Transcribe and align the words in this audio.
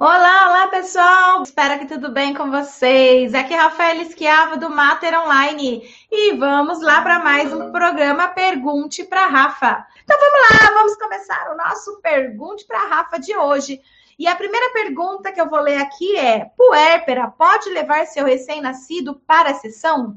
Olá, 0.00 0.50
olá 0.50 0.68
pessoal! 0.68 1.42
Espero 1.42 1.76
que 1.80 1.86
tudo 1.86 2.12
bem 2.12 2.32
com 2.32 2.52
vocês. 2.52 3.34
Aqui 3.34 3.52
é 3.52 3.56
Rafael 3.56 4.00
Esquiava 4.00 4.56
do 4.56 4.70
Mater 4.70 5.12
Online 5.18 5.92
e 6.08 6.34
vamos 6.36 6.80
lá 6.80 7.02
para 7.02 7.18
mais 7.18 7.52
um 7.52 7.72
programa 7.72 8.28
Pergunte 8.28 9.02
para 9.02 9.26
Rafa. 9.26 9.84
Então 10.04 10.16
vamos 10.16 10.50
lá, 10.50 10.70
vamos 10.72 10.94
começar 10.94 11.50
o 11.50 11.56
nosso 11.56 12.00
Pergunte 12.00 12.64
para 12.64 12.86
Rafa 12.86 13.18
de 13.18 13.36
hoje. 13.36 13.82
E 14.16 14.28
a 14.28 14.36
primeira 14.36 14.72
pergunta 14.72 15.32
que 15.32 15.40
eu 15.40 15.50
vou 15.50 15.58
ler 15.58 15.78
aqui 15.78 16.16
é: 16.16 16.44
Puérpera 16.56 17.26
pode 17.36 17.68
levar 17.70 18.06
seu 18.06 18.24
recém-nascido 18.24 19.20
para 19.26 19.50
a 19.50 19.54
sessão? 19.54 20.16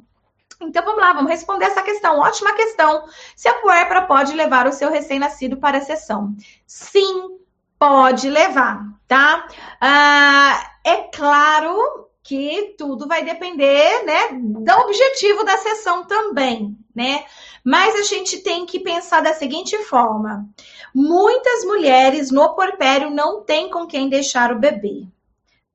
Então 0.62 0.86
vamos 0.86 1.02
lá, 1.02 1.12
vamos 1.12 1.32
responder 1.32 1.66
essa 1.66 1.82
questão. 1.82 2.20
Ótima 2.20 2.54
questão. 2.54 3.08
Se 3.36 3.48
a 3.48 3.56
puérpera 3.56 4.04
pode 4.04 4.36
levar 4.36 4.68
o 4.68 4.74
seu 4.74 4.92
recém-nascido 4.92 5.58
para 5.58 5.80
a 5.80 5.82
sessão? 5.82 6.36
Sim, 6.68 7.40
pode 7.82 8.30
levar, 8.30 8.80
tá? 9.08 9.48
Ah, 9.82 10.72
é 10.86 10.98
claro 11.12 12.08
que 12.22 12.76
tudo 12.78 13.08
vai 13.08 13.26
depender, 13.26 14.04
né, 14.06 14.34
do 14.34 14.72
objetivo 14.72 15.44
da 15.44 15.58
sessão 15.58 16.06
também, 16.06 16.78
né? 16.96 17.26
Mas 17.66 17.96
a 17.96 18.04
gente 18.04 18.38
tem 18.38 18.68
que 18.68 18.80
pensar 18.80 19.22
da 19.22 19.34
seguinte 19.34 19.76
forma: 19.80 20.48
muitas 20.94 21.66
mulheres 21.66 22.30
no 22.30 22.54
porpério 22.54 23.10
não 23.10 23.42
têm 23.42 23.72
com 23.72 23.88
quem 23.88 24.08
deixar 24.08 24.52
o 24.52 24.60
bebê. 24.60 25.08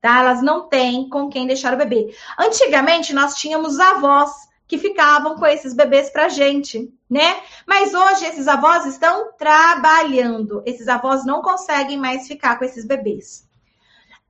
Tá? 0.00 0.20
Elas 0.20 0.40
não 0.40 0.68
têm 0.68 1.08
com 1.08 1.28
quem 1.28 1.44
deixar 1.44 1.74
o 1.74 1.76
bebê. 1.76 2.14
Antigamente 2.38 3.12
nós 3.12 3.34
tínhamos 3.34 3.80
avós 3.80 4.45
que 4.68 4.78
ficavam 4.78 5.36
com 5.36 5.46
esses 5.46 5.72
bebês 5.72 6.10
para 6.10 6.28
gente, 6.28 6.92
né? 7.08 7.40
Mas 7.66 7.94
hoje 7.94 8.24
esses 8.24 8.48
avós 8.48 8.84
estão 8.86 9.32
trabalhando. 9.38 10.62
Esses 10.66 10.88
avós 10.88 11.24
não 11.24 11.40
conseguem 11.40 11.96
mais 11.96 12.26
ficar 12.26 12.58
com 12.58 12.64
esses 12.64 12.84
bebês. 12.84 13.46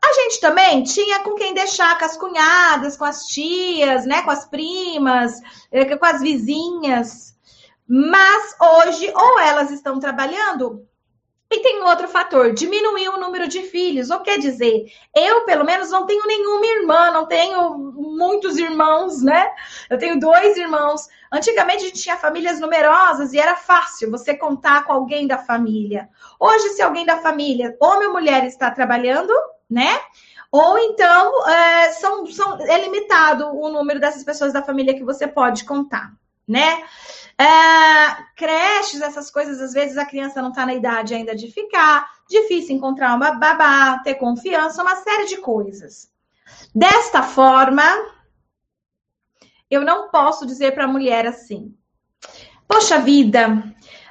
A 0.03 0.13
gente 0.13 0.41
também 0.41 0.83
tinha 0.83 1.21
com 1.21 1.35
quem 1.35 1.55
deixar 1.55 1.99
com 1.99 2.05
as 2.05 2.17
cunhadas, 2.17 2.97
com 2.97 3.05
as 3.05 3.25
tias, 3.27 4.05
né? 4.05 4.23
Com 4.23 4.31
as 4.31 4.47
primas, 4.47 5.41
eh, 5.73 5.97
com 5.97 6.05
as 6.05 6.21
vizinhas. 6.21 7.35
Mas 7.89 8.55
hoje, 8.61 9.11
ou 9.15 9.41
elas 9.41 9.71
estão 9.71 9.99
trabalhando, 9.99 10.87
e 11.51 11.61
tem 11.61 11.81
outro 11.83 12.09
fator, 12.09 12.53
diminuir 12.53 13.09
o 13.09 13.19
número 13.19 13.47
de 13.47 13.63
filhos. 13.63 14.11
O 14.11 14.19
que 14.19 14.33
quer 14.33 14.39
dizer? 14.39 14.87
Eu, 15.15 15.45
pelo 15.45 15.65
menos, 15.65 15.91
não 15.91 16.05
tenho 16.05 16.27
nenhuma 16.27 16.67
irmã, 16.67 17.11
não 17.13 17.27
tenho 17.27 17.79
muitos 17.79 18.57
irmãos, 18.57 19.23
né? 19.23 19.49
Eu 19.89 19.97
tenho 19.97 20.19
dois 20.19 20.57
irmãos. 20.57 21.09
Antigamente 21.33 21.85
a 21.85 21.87
gente 21.87 22.03
tinha 22.03 22.17
famílias 22.17 22.59
numerosas 22.59 23.33
e 23.33 23.39
era 23.39 23.55
fácil 23.55 24.11
você 24.11 24.35
contar 24.35 24.85
com 24.85 24.93
alguém 24.93 25.27
da 25.27 25.39
família. 25.39 26.09
Hoje, 26.39 26.71
se 26.71 26.83
alguém 26.83 27.07
da 27.07 27.19
família, 27.19 27.77
homem 27.81 28.09
ou 28.09 28.15
mulher, 28.15 28.45
está 28.45 28.71
trabalhando, 28.71 29.33
né? 29.71 30.01
Ou 30.51 30.79
então 30.79 31.49
é, 31.49 31.91
são, 31.93 32.27
são, 32.27 32.61
é 32.61 32.81
limitado 32.81 33.47
o 33.57 33.69
número 33.69 34.01
dessas 34.01 34.25
pessoas 34.25 34.53
da 34.53 34.63
família 34.63 34.95
que 34.95 35.05
você 35.05 35.29
pode 35.29 35.65
contar, 35.65 36.13
né? 36.47 36.83
É, 37.39 38.15
creches, 38.35 39.03
essas 39.03 39.31
coisas, 39.31 39.61
às 39.61 39.75
vezes 39.75 39.99
a 39.99 40.07
criança 40.07 40.41
não 40.41 40.49
está 40.49 40.65
na 40.65 40.75
idade 40.75 41.15
ainda 41.15 41.37
de 41.37 41.51
ficar, 41.51 42.11
difícil 42.29 42.77
encontrar 42.77 43.15
uma 43.15 43.33
babá, 43.33 43.99
ter 43.99 44.15
confiança, 44.15 44.83
uma 44.83 44.97
série 44.97 45.27
de 45.27 45.37
coisas. 45.37 46.11
Desta 46.75 47.23
forma, 47.23 47.83
eu 49.71 49.83
não 49.83 50.09
posso 50.09 50.47
dizer 50.47 50.73
para 50.73 50.85
a 50.85 50.89
mulher 50.89 51.27
assim: 51.27 51.77
Poxa 52.67 52.99
vida, 52.99 53.63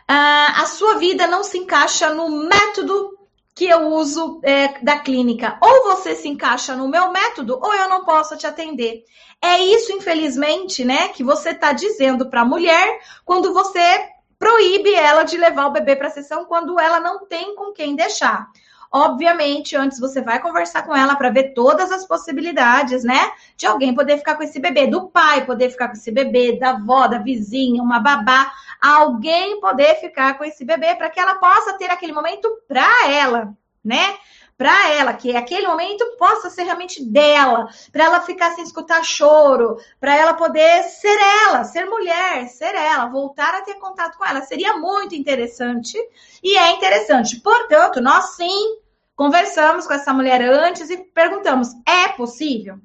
a 0.07 0.65
sua 0.65 0.97
vida 0.97 1.25
não 1.25 1.43
se 1.43 1.57
encaixa 1.57 2.13
no 2.13 2.29
método 2.47 3.15
que 3.55 3.65
eu 3.65 3.87
uso 3.87 4.41
é, 4.43 4.79
da 4.83 4.99
clínica. 4.99 5.57
Ou 5.61 5.83
você 5.83 6.13
se 6.13 6.27
encaixa 6.27 6.75
no 6.75 6.89
meu 6.89 7.09
método, 7.09 7.57
ou 7.61 7.73
eu 7.73 7.87
não 7.87 8.03
posso 8.03 8.35
te 8.35 8.45
atender. 8.45 9.05
É 9.41 9.59
isso, 9.59 9.93
infelizmente, 9.93 10.83
né, 10.83 11.07
que 11.07 11.23
você 11.23 11.51
está 11.51 11.71
dizendo 11.71 12.29
para 12.29 12.41
a 12.41 12.45
mulher 12.45 12.99
quando 13.23 13.53
você 13.53 14.09
proíbe 14.37 14.93
ela 14.93 15.23
de 15.23 15.37
levar 15.37 15.67
o 15.67 15.71
bebê 15.71 15.95
para 15.95 16.07
a 16.07 16.11
sessão 16.11 16.45
quando 16.45 16.77
ela 16.77 16.99
não 16.99 17.25
tem 17.25 17.55
com 17.55 17.71
quem 17.71 17.95
deixar. 17.95 18.45
Obviamente, 18.91 19.75
antes 19.75 19.99
você 19.99 20.21
vai 20.21 20.41
conversar 20.41 20.83
com 20.83 20.95
ela 20.95 21.15
para 21.15 21.29
ver 21.29 21.53
todas 21.53 21.91
as 21.91 22.05
possibilidades, 22.05 23.03
né? 23.03 23.31
De 23.57 23.65
alguém 23.65 23.93
poder 23.93 24.17
ficar 24.17 24.35
com 24.35 24.43
esse 24.43 24.59
bebê, 24.59 24.87
do 24.87 25.09
pai 25.09 25.45
poder 25.45 25.69
ficar 25.69 25.87
com 25.87 25.93
esse 25.93 26.11
bebê, 26.11 26.57
da 26.57 26.71
avó, 26.71 27.07
da 27.07 27.17
vizinha, 27.17 27.81
uma 27.81 27.99
babá, 27.99 28.51
alguém 28.81 29.59
poder 29.59 29.95
ficar 29.95 30.37
com 30.37 30.43
esse 30.43 30.63
bebê 30.63 30.95
para 30.95 31.09
que 31.09 31.19
ela 31.19 31.35
possa 31.35 31.77
ter 31.77 31.89
aquele 31.91 32.13
momento 32.13 32.49
para 32.67 33.09
ela, 33.11 33.53
né? 33.83 34.15
Para 34.57 34.89
ela, 34.91 35.13
que 35.13 35.35
aquele 35.35 35.67
momento 35.67 36.05
possa 36.17 36.49
ser 36.49 36.63
realmente 36.63 37.03
dela, 37.03 37.67
para 37.91 38.05
ela 38.05 38.21
ficar 38.21 38.51
sem 38.51 38.63
escutar 38.63 39.03
choro, 39.03 39.77
para 39.99 40.15
ela 40.15 40.33
poder 40.33 40.83
ser 40.83 41.17
ela, 41.45 41.65
ser 41.65 41.85
mulher, 41.85 42.47
ser 42.47 42.73
ela, 42.73 43.07
voltar 43.07 43.53
a 43.53 43.61
ter 43.61 43.75
contato 43.75 44.17
com 44.17 44.25
ela. 44.25 44.41
Seria 44.41 44.77
muito 44.77 45.13
interessante 45.13 45.97
e 46.41 46.57
é 46.57 46.71
interessante. 46.71 47.41
Portanto, 47.41 47.99
nós 47.99 48.35
sim 48.35 48.77
Conversamos 49.15 49.87
com 49.87 49.93
essa 49.93 50.13
mulher 50.13 50.41
antes 50.41 50.89
e 50.89 50.97
perguntamos: 50.97 51.69
é 51.85 52.09
possível? 52.09 52.77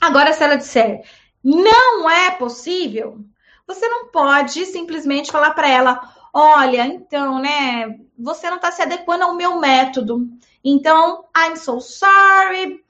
Agora, 0.00 0.32
se 0.32 0.42
ela 0.42 0.56
disser 0.56 1.02
não 1.42 2.08
é 2.08 2.30
possível, 2.32 3.18
você 3.66 3.88
não 3.88 4.08
pode 4.08 4.64
simplesmente 4.66 5.32
falar 5.32 5.50
para 5.54 5.68
ela: 5.68 6.15
olha, 6.36 6.86
então, 6.86 7.38
né, 7.38 7.98
você 8.18 8.50
não 8.50 8.56
está 8.56 8.70
se 8.70 8.82
adequando 8.82 9.24
ao 9.24 9.34
meu 9.34 9.58
método. 9.58 10.28
Então, 10.62 11.24
I'm 11.34 11.56
so 11.56 11.80
sorry, 11.80 12.84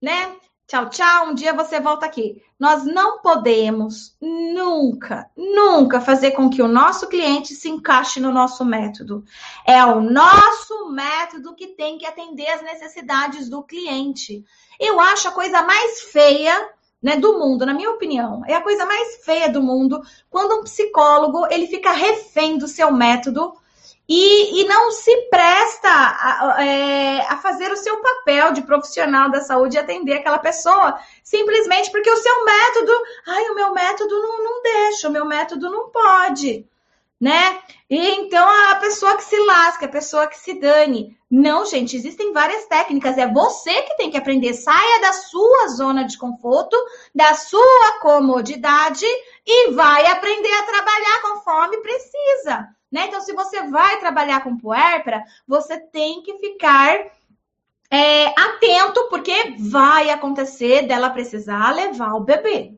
né? 0.00 0.36
Tchau, 0.68 0.88
tchau. 0.88 1.26
Um 1.26 1.34
dia 1.34 1.52
você 1.52 1.80
volta 1.80 2.06
aqui. 2.06 2.40
Nós 2.58 2.84
não 2.84 3.20
podemos 3.20 4.16
nunca, 4.20 5.28
nunca 5.36 6.00
fazer 6.00 6.30
com 6.30 6.48
que 6.48 6.62
o 6.62 6.68
nosso 6.68 7.08
cliente 7.08 7.52
se 7.52 7.68
encaixe 7.68 8.20
no 8.20 8.30
nosso 8.30 8.64
método. 8.64 9.24
É 9.66 9.84
o 9.84 10.00
nosso 10.00 10.88
método 10.92 11.56
que 11.56 11.66
tem 11.66 11.98
que 11.98 12.06
atender 12.06 12.48
as 12.48 12.62
necessidades 12.62 13.48
do 13.48 13.64
cliente. 13.64 14.44
Eu 14.78 15.00
acho 15.00 15.26
a 15.26 15.32
coisa 15.32 15.62
mais 15.62 16.02
feia 16.02 16.70
né, 17.02 17.16
do 17.16 17.38
mundo, 17.38 17.66
na 17.66 17.74
minha 17.74 17.90
opinião, 17.90 18.42
é 18.46 18.54
a 18.54 18.62
coisa 18.62 18.86
mais 18.86 19.24
feia 19.24 19.48
do 19.48 19.62
mundo 19.62 20.00
quando 20.30 20.60
um 20.60 20.62
psicólogo 20.62 21.46
ele 21.50 21.66
fica 21.66 21.90
refém 21.92 22.56
do 22.56 22.68
seu 22.68 22.92
método 22.92 23.54
e, 24.08 24.60
e 24.60 24.64
não 24.64 24.90
se 24.90 25.16
presta 25.28 25.88
a, 25.88 26.56
é, 26.64 27.26
a, 27.28 27.36
fazer 27.38 27.70
o 27.72 27.76
seu 27.76 27.96
papel 28.00 28.52
de 28.52 28.62
profissional 28.62 29.30
da 29.30 29.40
saúde 29.40 29.76
e 29.76 29.78
atender 29.78 30.14
aquela 30.14 30.38
pessoa, 30.38 30.98
simplesmente 31.22 31.90
porque 31.90 32.10
o 32.10 32.16
seu 32.16 32.44
método, 32.44 32.92
ai, 33.26 33.48
o 33.48 33.54
meu 33.54 33.72
método 33.72 34.14
não, 34.20 34.44
não 34.44 34.62
deixa, 34.62 35.08
o 35.08 35.12
meu 35.12 35.24
método 35.24 35.70
não 35.70 35.88
pode, 35.88 36.66
né? 37.22 37.60
E 37.88 38.16
então 38.16 38.44
a 38.72 38.74
pessoa 38.80 39.16
que 39.16 39.22
se 39.22 39.38
lasca, 39.38 39.86
a 39.86 39.88
pessoa 39.88 40.26
que 40.26 40.36
se 40.36 40.54
dane. 40.54 41.16
Não, 41.30 41.64
gente, 41.64 41.96
existem 41.96 42.32
várias 42.32 42.66
técnicas, 42.66 43.16
é 43.16 43.28
você 43.28 43.82
que 43.82 43.96
tem 43.96 44.10
que 44.10 44.16
aprender. 44.16 44.52
Saia 44.54 45.00
da 45.00 45.12
sua 45.12 45.68
zona 45.68 46.04
de 46.04 46.18
conforto, 46.18 46.76
da 47.14 47.32
sua 47.34 48.00
comodidade 48.00 49.06
e 49.46 49.70
vai 49.70 50.04
aprender 50.06 50.52
a 50.52 50.64
trabalhar 50.64 51.22
conforme 51.22 51.76
precisa. 51.76 52.68
Né? 52.90 53.06
Então, 53.06 53.20
se 53.20 53.32
você 53.32 53.68
vai 53.68 54.00
trabalhar 54.00 54.42
com 54.42 54.58
puérpera, 54.58 55.22
você 55.46 55.78
tem 55.78 56.22
que 56.22 56.36
ficar 56.38 57.06
é, 57.88 58.26
atento, 58.26 59.08
porque 59.08 59.54
vai 59.60 60.10
acontecer 60.10 60.88
dela 60.88 61.08
precisar 61.08 61.72
levar 61.72 62.14
o 62.14 62.24
bebê. 62.24 62.74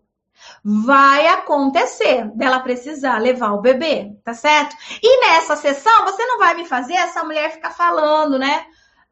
Vai 0.65 1.27
acontecer 1.29 2.29
dela 2.37 2.61
precisar 2.61 3.19
levar 3.19 3.53
o 3.53 3.61
bebê, 3.61 4.13
tá 4.25 4.35
certo? 4.35 4.77
E 5.03 5.21
nessa 5.21 5.57
sessão, 5.57 6.05
você 6.05 6.25
não 6.27 6.39
vai 6.39 6.55
me 6.55 6.65
fazer 6.65 6.95
essa 6.95 7.23
mulher 7.25 7.53
ficar 7.53 7.71
falando, 7.71 8.39
né? 8.39 8.67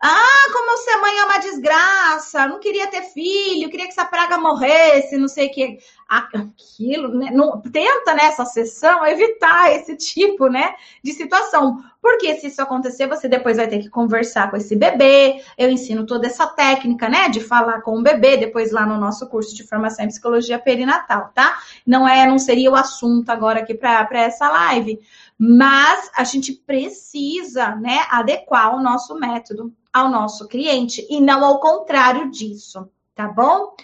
Ah, 0.04 0.50
como 0.52 0.76
ser 0.78 0.96
mãe 0.96 1.16
é 1.16 1.24
uma 1.24 1.38
desgraça, 1.38 2.48
não 2.48 2.58
queria 2.58 2.88
ter 2.88 3.02
filho, 3.02 3.70
queria 3.70 3.86
que 3.86 3.92
essa 3.92 4.04
praga 4.04 4.36
morresse, 4.36 5.16
não 5.16 5.28
sei 5.28 5.46
o 5.46 5.52
que. 5.52 5.78
Aquilo, 6.14 7.08
né? 7.08 7.30
Não, 7.32 7.60
tenta 7.60 8.12
nessa 8.12 8.44
sessão 8.44 9.06
evitar 9.06 9.72
esse 9.74 9.96
tipo 9.96 10.46
né, 10.48 10.74
de 11.02 11.12
situação. 11.12 11.82
Porque 12.02 12.34
se 12.34 12.48
isso 12.48 12.60
acontecer, 12.60 13.06
você 13.06 13.28
depois 13.28 13.56
vai 13.56 13.66
ter 13.66 13.78
que 13.78 13.88
conversar 13.88 14.50
com 14.50 14.56
esse 14.56 14.76
bebê. 14.76 15.42
Eu 15.56 15.70
ensino 15.70 16.04
toda 16.04 16.26
essa 16.26 16.46
técnica, 16.46 17.08
né? 17.08 17.28
De 17.28 17.40
falar 17.40 17.80
com 17.80 17.98
o 17.98 18.02
bebê, 18.02 18.36
depois 18.36 18.72
lá 18.72 18.84
no 18.84 18.98
nosso 18.98 19.26
curso 19.28 19.54
de 19.54 19.66
formação 19.66 20.04
em 20.04 20.08
psicologia 20.08 20.58
perinatal, 20.58 21.30
tá? 21.34 21.58
Não 21.86 22.06
é, 22.06 22.26
não 22.26 22.38
seria 22.38 22.70
o 22.70 22.76
assunto 22.76 23.30
agora 23.30 23.60
aqui 23.60 23.72
para 23.72 24.08
essa 24.12 24.50
live. 24.50 24.98
Mas 25.38 26.10
a 26.16 26.24
gente 26.24 26.52
precisa, 26.52 27.74
né, 27.76 28.04
adequar 28.10 28.76
o 28.76 28.82
nosso 28.82 29.14
método 29.14 29.72
ao 29.92 30.10
nosso 30.10 30.46
cliente 30.48 31.06
e 31.08 31.20
não 31.20 31.44
ao 31.44 31.60
contrário 31.60 32.30
disso, 32.30 32.88
tá 33.14 33.28
bom? 33.28 33.74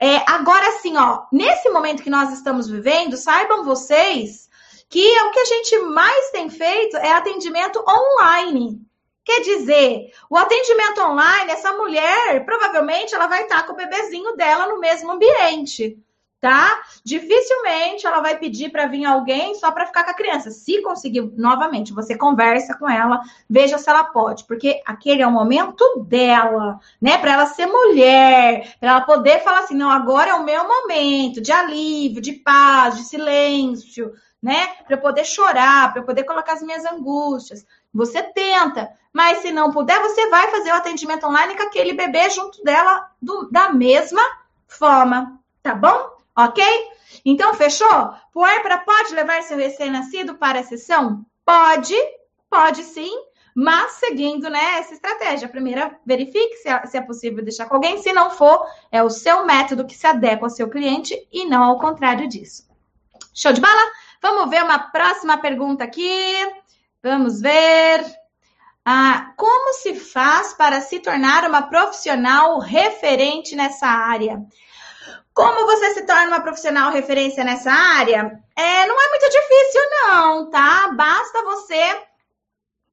É, 0.00 0.24
agora 0.26 0.78
sim, 0.80 0.96
ó, 0.96 1.24
nesse 1.30 1.68
momento 1.68 2.02
que 2.02 2.08
nós 2.08 2.32
estamos 2.32 2.68
vivendo, 2.68 3.18
saibam 3.18 3.64
vocês 3.64 4.48
que 4.88 5.06
o 5.22 5.30
que 5.30 5.38
a 5.38 5.44
gente 5.44 5.78
mais 5.80 6.30
tem 6.30 6.48
feito 6.48 6.96
é 6.96 7.12
atendimento 7.12 7.84
online. 7.86 8.80
Quer 9.22 9.42
dizer, 9.42 10.10
o 10.28 10.36
atendimento 10.36 11.02
online, 11.02 11.52
essa 11.52 11.74
mulher, 11.74 12.44
provavelmente 12.46 13.14
ela 13.14 13.26
vai 13.26 13.42
estar 13.42 13.66
com 13.66 13.74
o 13.74 13.76
bebezinho 13.76 14.34
dela 14.36 14.66
no 14.66 14.80
mesmo 14.80 15.12
ambiente 15.12 15.96
tá? 16.40 16.80
Dificilmente 17.04 18.06
ela 18.06 18.20
vai 18.20 18.38
pedir 18.38 18.70
para 18.70 18.86
vir 18.86 19.04
alguém 19.04 19.54
só 19.56 19.70
para 19.70 19.86
ficar 19.86 20.04
com 20.04 20.10
a 20.10 20.14
criança. 20.14 20.50
Se 20.50 20.80
conseguir, 20.80 21.20
novamente, 21.36 21.92
você 21.92 22.16
conversa 22.16 22.74
com 22.74 22.88
ela, 22.88 23.20
veja 23.48 23.76
se 23.76 23.88
ela 23.90 24.04
pode, 24.04 24.44
porque 24.44 24.80
aquele 24.86 25.22
é 25.22 25.26
o 25.26 25.30
momento 25.30 25.84
dela, 26.08 26.80
né? 27.00 27.18
Para 27.18 27.32
ela 27.32 27.46
ser 27.46 27.66
mulher, 27.66 28.74
para 28.80 28.90
ela 28.90 29.00
poder 29.02 29.42
falar 29.42 29.60
assim: 29.60 29.74
não, 29.74 29.90
agora 29.90 30.30
é 30.30 30.34
o 30.34 30.44
meu 30.44 30.66
momento 30.66 31.40
de 31.40 31.52
alívio, 31.52 32.22
de 32.22 32.32
paz, 32.32 32.96
de 32.96 33.04
silêncio, 33.04 34.12
né? 34.42 34.68
Para 34.86 34.96
eu 34.96 35.00
poder 35.00 35.24
chorar, 35.24 35.92
para 35.92 36.00
eu 36.00 36.06
poder 36.06 36.24
colocar 36.24 36.54
as 36.54 36.62
minhas 36.62 36.84
angústias. 36.86 37.66
Você 37.92 38.22
tenta, 38.22 38.90
mas 39.12 39.38
se 39.38 39.52
não 39.52 39.72
puder, 39.72 40.00
você 40.00 40.30
vai 40.30 40.50
fazer 40.50 40.70
o 40.70 40.76
atendimento 40.76 41.26
online 41.26 41.56
com 41.56 41.64
aquele 41.64 41.92
bebê 41.92 42.30
junto 42.30 42.62
dela 42.62 43.10
do, 43.20 43.50
da 43.50 43.70
mesma 43.70 44.22
forma, 44.66 45.38
tá 45.62 45.74
bom? 45.74 46.19
Ok? 46.36 46.64
Então, 47.24 47.54
fechou? 47.54 48.12
Puérpera 48.32 48.78
pode 48.78 49.14
levar 49.14 49.42
seu 49.42 49.56
recém-nascido 49.56 50.36
para 50.36 50.60
a 50.60 50.64
sessão? 50.64 51.24
Pode, 51.44 51.94
pode 52.48 52.84
sim, 52.84 53.12
mas 53.54 53.92
seguindo 53.92 54.48
né, 54.48 54.78
essa 54.78 54.94
estratégia. 54.94 55.48
Primeiro, 55.48 55.94
verifique 56.06 56.56
se 56.56 56.68
é, 56.68 56.86
se 56.86 56.96
é 56.96 57.00
possível 57.00 57.42
deixar 57.42 57.66
com 57.66 57.74
alguém. 57.74 57.98
Se 57.98 58.12
não 58.12 58.30
for, 58.30 58.66
é 58.90 59.02
o 59.02 59.10
seu 59.10 59.44
método 59.44 59.86
que 59.86 59.94
se 59.94 60.06
adequa 60.06 60.46
ao 60.46 60.50
seu 60.50 60.68
cliente 60.68 61.16
e 61.32 61.44
não 61.46 61.64
ao 61.64 61.78
contrário 61.78 62.28
disso. 62.28 62.68
Show 63.34 63.52
de 63.52 63.60
bola? 63.60 63.82
Vamos 64.22 64.50
ver 64.50 64.62
uma 64.62 64.78
próxima 64.78 65.38
pergunta 65.38 65.84
aqui. 65.84 66.34
Vamos 67.02 67.40
ver. 67.40 68.04
Ah, 68.84 69.32
como 69.36 69.74
se 69.74 69.94
faz 69.94 70.54
para 70.54 70.80
se 70.80 71.00
tornar 71.00 71.48
uma 71.48 71.62
profissional 71.62 72.58
referente 72.58 73.54
nessa 73.54 73.86
área? 73.86 74.42
Como 75.32 75.66
você 75.66 75.94
se 75.94 76.02
torna 76.06 76.26
uma 76.26 76.40
profissional 76.40 76.90
referência 76.90 77.44
nessa 77.44 77.70
área? 77.70 78.42
É, 78.56 78.86
não 78.86 79.00
é 79.00 79.08
muito 79.08 79.30
difícil, 79.30 79.80
não, 80.02 80.50
tá? 80.50 80.88
Basta 80.94 81.42
você 81.44 82.02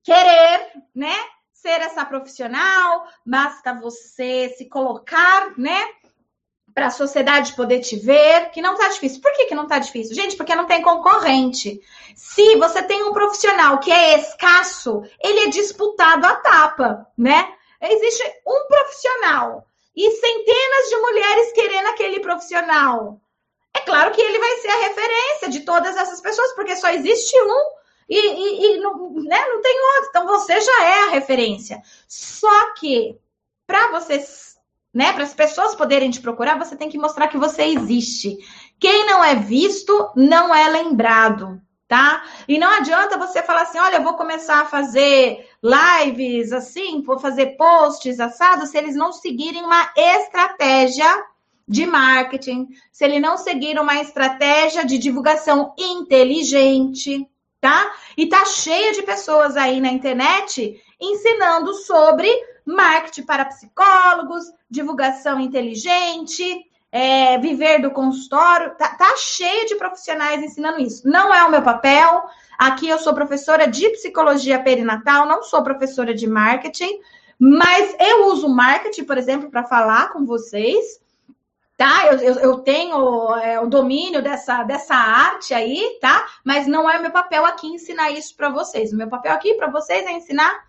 querer, 0.04 0.72
né? 0.96 1.14
Ser 1.52 1.82
essa 1.82 2.06
profissional, 2.06 3.08
basta 3.26 3.74
você 3.74 4.54
se 4.58 4.70
colocar, 4.70 5.58
né? 5.58 5.84
Para 6.74 6.88
a 6.88 6.92
sociedade 6.92 7.54
poder 7.54 7.80
te 7.80 7.98
ver, 7.98 8.52
que 8.52 8.62
não 8.62 8.76
tá 8.76 8.88
difícil. 8.88 9.20
Por 9.20 9.34
que, 9.34 9.46
que 9.48 9.56
não 9.56 9.68
tá 9.68 9.80
difícil? 9.80 10.16
Gente, 10.16 10.38
porque 10.38 10.56
não 10.56 10.66
tem 10.66 10.82
concorrente. 10.82 11.82
Se 12.16 12.56
você 12.56 12.84
tem 12.84 13.04
um 13.04 13.12
profissional 13.14 13.80
que 13.80 13.92
é 13.92 14.20
escasso, 14.20 15.02
ele 15.20 15.40
é 15.42 15.50
disputado 15.50 16.26
à 16.26 16.36
tapa, 16.36 17.08
né? 17.18 17.52
Existe 17.82 18.24
um 18.46 18.68
profissional 18.68 19.68
e 19.98 20.12
centenas 20.12 20.90
de 20.90 20.96
mulheres 20.98 21.52
querendo 21.54 21.88
aquele 21.88 22.20
profissional. 22.20 23.20
É 23.74 23.80
claro 23.80 24.12
que 24.12 24.22
ele 24.22 24.38
vai 24.38 24.58
ser 24.58 24.70
a 24.70 24.82
referência 24.88 25.50
de 25.50 25.62
todas 25.62 25.98
essas 25.98 26.22
pessoas, 26.22 26.54
porque 26.54 26.76
só 26.76 26.90
existe 26.90 27.36
um 27.42 27.78
e, 28.08 28.16
e, 28.16 28.66
e 28.66 28.78
não, 28.78 29.12
né, 29.14 29.44
não 29.50 29.60
tem 29.60 29.80
outro. 29.96 30.10
Então 30.10 30.28
você 30.28 30.62
já 30.62 30.84
é 30.84 31.04
a 31.06 31.10
referência. 31.10 31.82
Só 32.08 32.74
que 32.76 33.18
para 33.66 33.92
vocês, 33.92 34.56
né, 34.94 35.14
para 35.14 35.24
as 35.24 35.34
pessoas 35.34 35.74
poderem 35.74 36.12
te 36.12 36.22
procurar, 36.22 36.60
você 36.60 36.76
tem 36.76 36.90
que 36.90 36.98
mostrar 36.98 37.28
que 37.28 37.38
você 37.38 37.64
existe. 37.64 38.38
Quem 38.80 39.04
não 39.08 39.24
é 39.24 39.34
visto 39.34 40.12
não 40.16 40.54
é 40.54 40.70
lembrado 40.70 41.60
tá? 41.88 42.24
E 42.48 42.58
não 42.58 42.70
adianta 42.70 43.18
você 43.18 43.42
falar 43.42 43.62
assim, 43.62 43.80
olha, 43.80 43.96
eu 43.96 44.04
vou 44.04 44.16
começar 44.16 44.62
a 44.62 44.66
fazer 44.66 45.48
lives 45.64 46.52
assim, 46.52 47.02
vou 47.02 47.18
fazer 47.18 47.58
posts 47.58 48.20
assados, 48.20 48.70
se 48.70 48.78
eles 48.78 48.96
não 48.96 49.14
seguirem 49.14 49.64
uma 49.64 49.90
estratégia 49.96 51.08
de 51.68 51.86
marketing, 51.86 52.68
se 52.92 53.04
ele 53.04 53.20
não 53.20 53.38
seguir 53.38 53.80
uma 53.80 54.02
estratégia 54.02 54.86
de 54.86 54.98
divulgação 54.98 55.74
inteligente, 55.78 57.28
tá? 57.60 57.94
E 58.18 58.28
tá 58.28 58.46
cheia 58.46 58.94
de 58.94 59.04
pessoas 59.04 59.58
aí 59.58 59.80
na 59.82 59.90
internet 59.90 60.82
ensinando 61.00 61.74
sobre 61.74 62.30
marketing 62.66 63.24
para 63.24 63.46
psicólogos, 63.46 64.46
divulgação 64.70 65.40
inteligente, 65.40 66.67
é, 66.92 67.38
viver 67.38 67.80
do 67.80 67.92
consultório, 67.92 68.76
tá, 68.76 68.90
tá 68.96 69.16
cheio 69.18 69.68
de 69.68 69.76
profissionais 69.76 70.42
ensinando 70.42 70.80
isso. 70.80 71.08
Não 71.08 71.34
é 71.34 71.44
o 71.44 71.52
meu 71.52 71.62
papel. 71.62 72.24
Aqui 72.58 72.88
eu 72.88 72.98
sou 72.98 73.14
professora 73.14 73.68
de 73.68 73.90
psicologia 73.90 74.62
perinatal, 74.62 75.26
não 75.26 75.44
sou 75.44 75.62
professora 75.62 76.14
de 76.14 76.26
marketing, 76.26 77.00
mas 77.38 77.96
eu 78.00 78.28
uso 78.28 78.50
marketing, 78.50 79.04
por 79.04 79.18
exemplo, 79.18 79.50
para 79.50 79.64
falar 79.64 80.12
com 80.12 80.26
vocês. 80.26 81.00
Tá, 81.76 82.08
eu, 82.08 82.18
eu, 82.20 82.34
eu 82.40 82.58
tenho 82.60 83.36
é, 83.36 83.60
o 83.60 83.68
domínio 83.68 84.24
dessa, 84.24 84.64
dessa 84.64 84.96
arte 84.96 85.54
aí, 85.54 86.00
tá? 86.02 86.26
Mas 86.44 86.66
não 86.66 86.90
é 86.90 86.98
meu 86.98 87.12
papel 87.12 87.46
aqui 87.46 87.68
ensinar 87.68 88.10
isso 88.10 88.36
para 88.36 88.50
vocês. 88.50 88.92
O 88.92 88.98
meu 88.98 89.08
papel 89.08 89.32
aqui 89.32 89.54
para 89.54 89.70
vocês 89.70 90.04
é 90.08 90.12
ensinar 90.12 90.67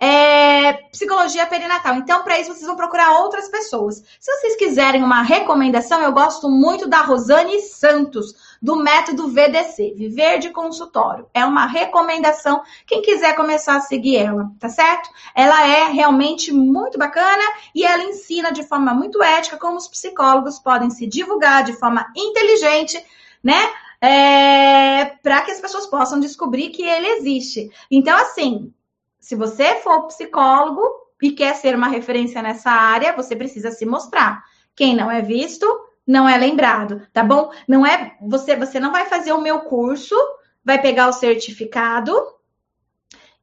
é, 0.00 0.72
psicologia 0.90 1.46
perinatal. 1.46 1.96
Então, 1.96 2.22
para 2.22 2.40
isso, 2.40 2.54
vocês 2.54 2.66
vão 2.66 2.74
procurar 2.74 3.18
outras 3.18 3.48
pessoas. 3.48 4.02
Se 4.18 4.32
vocês 4.32 4.56
quiserem 4.56 5.04
uma 5.04 5.20
recomendação, 5.20 6.00
eu 6.00 6.10
gosto 6.10 6.48
muito 6.48 6.88
da 6.88 7.02
Rosane 7.02 7.60
Santos, 7.60 8.56
do 8.62 8.76
método 8.76 9.28
VDC, 9.28 9.92
Viver 9.94 10.38
de 10.38 10.48
Consultório. 10.48 11.26
É 11.34 11.44
uma 11.44 11.66
recomendação. 11.66 12.62
Quem 12.86 13.02
quiser 13.02 13.36
começar 13.36 13.76
a 13.76 13.80
seguir 13.80 14.16
ela, 14.16 14.50
tá 14.58 14.70
certo? 14.70 15.10
Ela 15.34 15.68
é 15.68 15.88
realmente 15.88 16.50
muito 16.50 16.98
bacana 16.98 17.42
e 17.74 17.84
ela 17.84 18.02
ensina 18.04 18.50
de 18.50 18.62
forma 18.62 18.94
muito 18.94 19.22
ética 19.22 19.58
como 19.58 19.76
os 19.76 19.86
psicólogos 19.86 20.58
podem 20.58 20.88
se 20.88 21.06
divulgar 21.06 21.62
de 21.62 21.74
forma 21.74 22.10
inteligente, 22.16 23.02
né? 23.44 23.70
É, 24.00 25.04
para 25.22 25.42
que 25.42 25.50
as 25.50 25.60
pessoas 25.60 25.86
possam 25.86 26.18
descobrir 26.18 26.70
que 26.70 26.82
ele 26.82 27.06
existe. 27.06 27.70
Então, 27.90 28.16
assim, 28.16 28.72
se 29.20 29.34
você 29.34 29.76
for 29.76 30.06
psicólogo 30.06 30.82
e 31.22 31.32
quer 31.32 31.54
ser 31.54 31.76
uma 31.76 31.88
referência 31.88 32.40
nessa 32.42 32.70
área, 32.70 33.14
você 33.14 33.36
precisa 33.36 33.70
se 33.70 33.84
mostrar. 33.84 34.42
Quem 34.74 34.96
não 34.96 35.10
é 35.10 35.20
visto, 35.20 35.66
não 36.06 36.28
é 36.28 36.36
lembrado, 36.36 37.06
tá 37.12 37.22
bom? 37.22 37.52
Não 37.68 37.86
é 37.86 38.16
você, 38.22 38.56
você 38.56 38.80
não 38.80 38.90
vai 38.90 39.06
fazer 39.06 39.32
o 39.32 39.40
meu 39.40 39.60
curso, 39.60 40.16
vai 40.64 40.80
pegar 40.80 41.08
o 41.08 41.12
certificado 41.12 42.16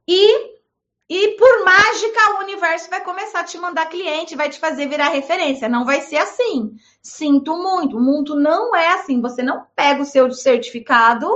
e 0.07 0.57
e 1.09 1.37
por 1.37 1.63
mágica 1.63 2.33
o 2.35 2.43
universo 2.43 2.89
vai 2.89 3.01
começar 3.01 3.39
a 3.39 3.43
te 3.43 3.57
mandar 3.57 3.85
cliente, 3.85 4.35
vai 4.35 4.49
te 4.49 4.59
fazer 4.59 4.89
virar 4.89 5.07
referência. 5.07 5.69
Não 5.69 5.85
vai 5.85 6.01
ser 6.01 6.17
assim. 6.17 6.75
Sinto 7.01 7.55
muito, 7.55 7.95
o 7.95 8.01
mundo 8.01 8.35
não 8.35 8.75
é 8.75 8.89
assim. 8.89 9.21
Você 9.21 9.41
não 9.41 9.65
pega 9.73 10.01
o 10.01 10.05
seu 10.05 10.29
certificado 10.33 11.29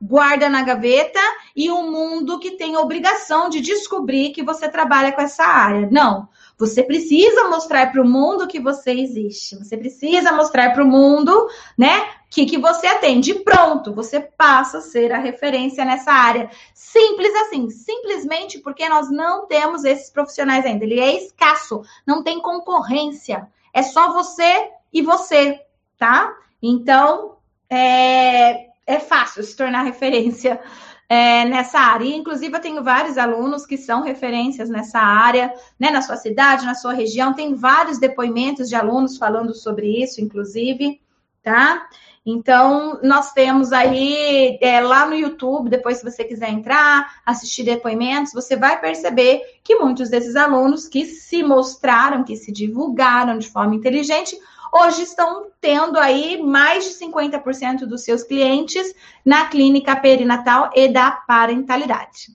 guarda 0.00 0.48
na 0.48 0.62
gaveta 0.62 1.20
e 1.54 1.70
um 1.70 1.90
mundo 1.90 2.38
que 2.38 2.52
tem 2.52 2.76
obrigação 2.76 3.50
de 3.50 3.60
descobrir 3.60 4.30
que 4.30 4.42
você 4.42 4.68
trabalha 4.68 5.12
com 5.12 5.20
essa 5.20 5.44
área. 5.44 5.88
Não. 5.90 6.28
Você 6.56 6.82
precisa 6.82 7.48
mostrar 7.48 7.90
para 7.90 8.02
o 8.02 8.08
mundo 8.08 8.46
que 8.46 8.60
você 8.60 8.92
existe. 8.92 9.56
Você 9.56 9.76
precisa 9.76 10.32
mostrar 10.32 10.72
para 10.72 10.84
o 10.84 10.86
mundo, 10.86 11.48
né, 11.76 12.06
que, 12.30 12.46
que 12.46 12.58
você 12.58 12.86
atende. 12.86 13.34
Pronto, 13.34 13.94
você 13.94 14.20
passa 14.20 14.78
a 14.78 14.82
ser 14.82 15.12
a 15.12 15.18
referência 15.18 15.84
nessa 15.84 16.12
área. 16.12 16.50
Simples 16.74 17.34
assim, 17.34 17.68
simplesmente 17.70 18.58
porque 18.58 18.88
nós 18.88 19.10
não 19.10 19.46
temos 19.46 19.84
esses 19.84 20.10
profissionais 20.10 20.64
ainda. 20.64 20.84
Ele 20.84 21.00
é 21.00 21.16
escasso, 21.16 21.82
não 22.06 22.22
tem 22.22 22.40
concorrência. 22.40 23.48
É 23.72 23.82
só 23.82 24.12
você 24.12 24.70
e 24.92 25.02
você, 25.02 25.60
tá? 25.98 26.34
Então, 26.62 27.36
é, 27.70 28.69
é 28.86 28.98
fácil 28.98 29.42
se 29.42 29.56
tornar 29.56 29.82
referência 29.84 30.60
é, 31.08 31.44
nessa 31.44 31.78
área. 31.78 32.04
E, 32.04 32.14
inclusive, 32.14 32.54
eu 32.54 32.60
tenho 32.60 32.84
vários 32.84 33.18
alunos 33.18 33.66
que 33.66 33.76
são 33.76 34.02
referências 34.02 34.70
nessa 34.70 35.00
área, 35.00 35.52
né, 35.78 35.90
na 35.90 36.02
sua 36.02 36.16
cidade, 36.16 36.64
na 36.64 36.74
sua 36.74 36.92
região. 36.92 37.34
Tem 37.34 37.54
vários 37.54 37.98
depoimentos 37.98 38.68
de 38.68 38.76
alunos 38.76 39.18
falando 39.18 39.54
sobre 39.54 40.02
isso, 40.02 40.20
inclusive, 40.20 41.00
tá? 41.42 41.88
Então, 42.24 43.00
nós 43.02 43.32
temos 43.32 43.72
aí 43.72 44.58
é, 44.60 44.80
lá 44.80 45.06
no 45.06 45.14
YouTube, 45.14 45.70
depois, 45.70 45.96
se 45.96 46.04
você 46.04 46.22
quiser 46.22 46.50
entrar, 46.50 47.20
assistir 47.24 47.64
depoimentos, 47.64 48.32
você 48.32 48.56
vai 48.56 48.78
perceber 48.78 49.42
que 49.64 49.76
muitos 49.76 50.10
desses 50.10 50.36
alunos 50.36 50.86
que 50.86 51.06
se 51.06 51.42
mostraram, 51.42 52.22
que 52.22 52.36
se 52.36 52.52
divulgaram 52.52 53.38
de 53.38 53.48
forma 53.48 53.74
inteligente, 53.74 54.38
hoje 54.72 55.02
estão 55.02 55.50
tendo 55.60 55.98
aí 55.98 56.42
mais 56.42 56.84
de 56.84 57.04
50% 57.04 57.86
dos 57.86 58.02
seus 58.02 58.22
clientes 58.22 58.94
na 59.24 59.46
clínica 59.48 59.96
perinatal 59.96 60.70
e 60.74 60.88
da 60.88 61.10
parentalidade. 61.10 62.28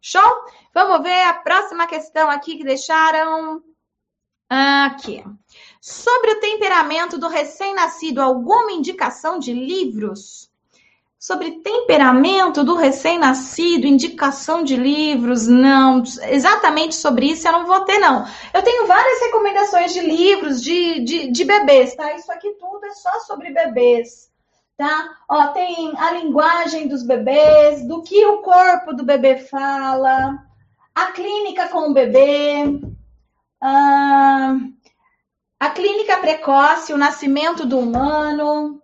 Show? 0.00 0.44
Vamos 0.74 1.02
ver 1.02 1.22
a 1.24 1.34
próxima 1.34 1.86
questão 1.86 2.30
aqui 2.30 2.56
que 2.56 2.64
deixaram. 2.64 3.62
Aqui. 4.48 5.22
Sobre 5.80 6.32
o 6.32 6.40
temperamento 6.40 7.16
do 7.18 7.28
recém-nascido, 7.28 8.20
alguma 8.20 8.72
indicação 8.72 9.38
de 9.38 9.52
livros? 9.52 10.49
Sobre 11.20 11.60
temperamento 11.60 12.64
do 12.64 12.74
recém-nascido, 12.74 13.86
indicação 13.86 14.64
de 14.64 14.74
livros, 14.74 15.46
não, 15.46 16.02
exatamente 16.30 16.94
sobre 16.94 17.26
isso 17.26 17.46
eu 17.46 17.52
não 17.52 17.66
vou 17.66 17.80
ter, 17.80 17.98
não. 17.98 18.26
Eu 18.54 18.62
tenho 18.62 18.86
várias 18.86 19.20
recomendações 19.20 19.92
de 19.92 20.00
livros 20.00 20.62
de, 20.62 21.00
de, 21.00 21.30
de 21.30 21.44
bebês, 21.44 21.94
tá? 21.94 22.14
Isso 22.14 22.32
aqui 22.32 22.50
tudo 22.58 22.86
é 22.86 22.92
só 22.92 23.20
sobre 23.20 23.52
bebês, 23.52 24.30
tá? 24.78 25.10
Ó, 25.28 25.48
tem 25.48 25.92
a 25.98 26.12
linguagem 26.12 26.88
dos 26.88 27.02
bebês, 27.02 27.86
do 27.86 28.02
que 28.02 28.24
o 28.24 28.38
corpo 28.38 28.94
do 28.94 29.04
bebê 29.04 29.36
fala, 29.36 30.38
a 30.94 31.06
clínica 31.12 31.68
com 31.68 31.90
o 31.90 31.92
bebê, 31.92 32.80
a, 33.60 34.56
a 35.60 35.68
clínica 35.68 36.16
precoce, 36.16 36.94
o 36.94 36.98
nascimento 36.98 37.66
do 37.66 37.78
humano, 37.78 38.80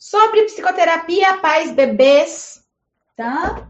sobre 0.00 0.44
psicoterapia 0.44 1.36
pais 1.36 1.70
bebês, 1.70 2.64
tá? 3.14 3.68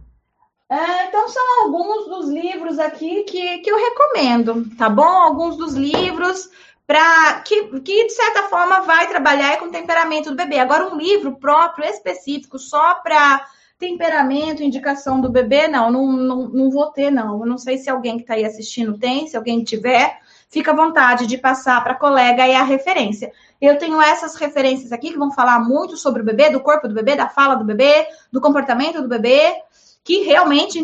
É, 0.71 1.09
então, 1.09 1.29
são 1.29 1.65
alguns 1.65 2.07
dos 2.07 2.29
livros 2.29 2.79
aqui 2.79 3.25
que, 3.25 3.59
que 3.59 3.71
eu 3.71 3.77
recomendo, 3.77 4.65
tá 4.79 4.89
bom? 4.89 5.03
Alguns 5.03 5.57
dos 5.57 5.75
livros 5.75 6.49
para 6.87 7.41
que, 7.41 7.81
que, 7.81 8.07
de 8.07 8.13
certa 8.13 8.45
forma, 8.45 8.83
vai 8.83 9.09
trabalhar 9.09 9.59
com 9.59 9.65
o 9.65 9.71
temperamento 9.71 10.31
do 10.31 10.37
bebê. 10.37 10.61
Agora, 10.61 10.87
um 10.87 10.97
livro 10.97 11.37
próprio, 11.37 11.85
específico, 11.85 12.57
só 12.57 12.95
para 12.95 13.45
temperamento, 13.77 14.63
indicação 14.63 15.21
do 15.21 15.29
bebê, 15.29 15.67
não, 15.67 15.91
não, 15.91 16.13
não, 16.13 16.49
não 16.49 16.71
vou 16.71 16.93
ter, 16.93 17.11
não. 17.11 17.41
Eu 17.41 17.47
não 17.47 17.59
sei 17.59 17.77
se 17.79 17.91
alguém 17.91 18.17
que 18.17 18.23
está 18.23 18.35
aí 18.35 18.45
assistindo 18.45 18.97
tem, 18.97 19.27
se 19.27 19.37
alguém 19.37 19.65
tiver, 19.65 20.21
fica 20.51 20.73
à 20.73 20.75
vontade 20.75 21.27
de 21.27 21.39
passar 21.39 21.83
para 21.83 21.93
a 21.93 21.97
colega 21.97 22.43
aí 22.43 22.55
a 22.55 22.65
referência. 22.65 23.33
Eu 23.61 23.79
tenho 23.79 24.03
essas 24.03 24.35
referências 24.35 24.93
aqui 24.93 25.13
que 25.13 25.19
vão 25.19 25.31
falar 25.31 25.61
muito 25.61 25.97
sobre 25.97 26.23
o 26.23 26.25
bebê, 26.25 26.51
do 26.51 26.61
corpo 26.61 26.89
do 26.89 26.95
bebê, 26.95 27.15
da 27.15 27.29
fala 27.29 27.55
do 27.55 27.65
bebê, 27.65 28.07
do 28.33 28.41
comportamento 28.41 29.01
do 29.01 29.09
bebê, 29.09 29.55
que 30.03 30.23
realmente 30.23 30.83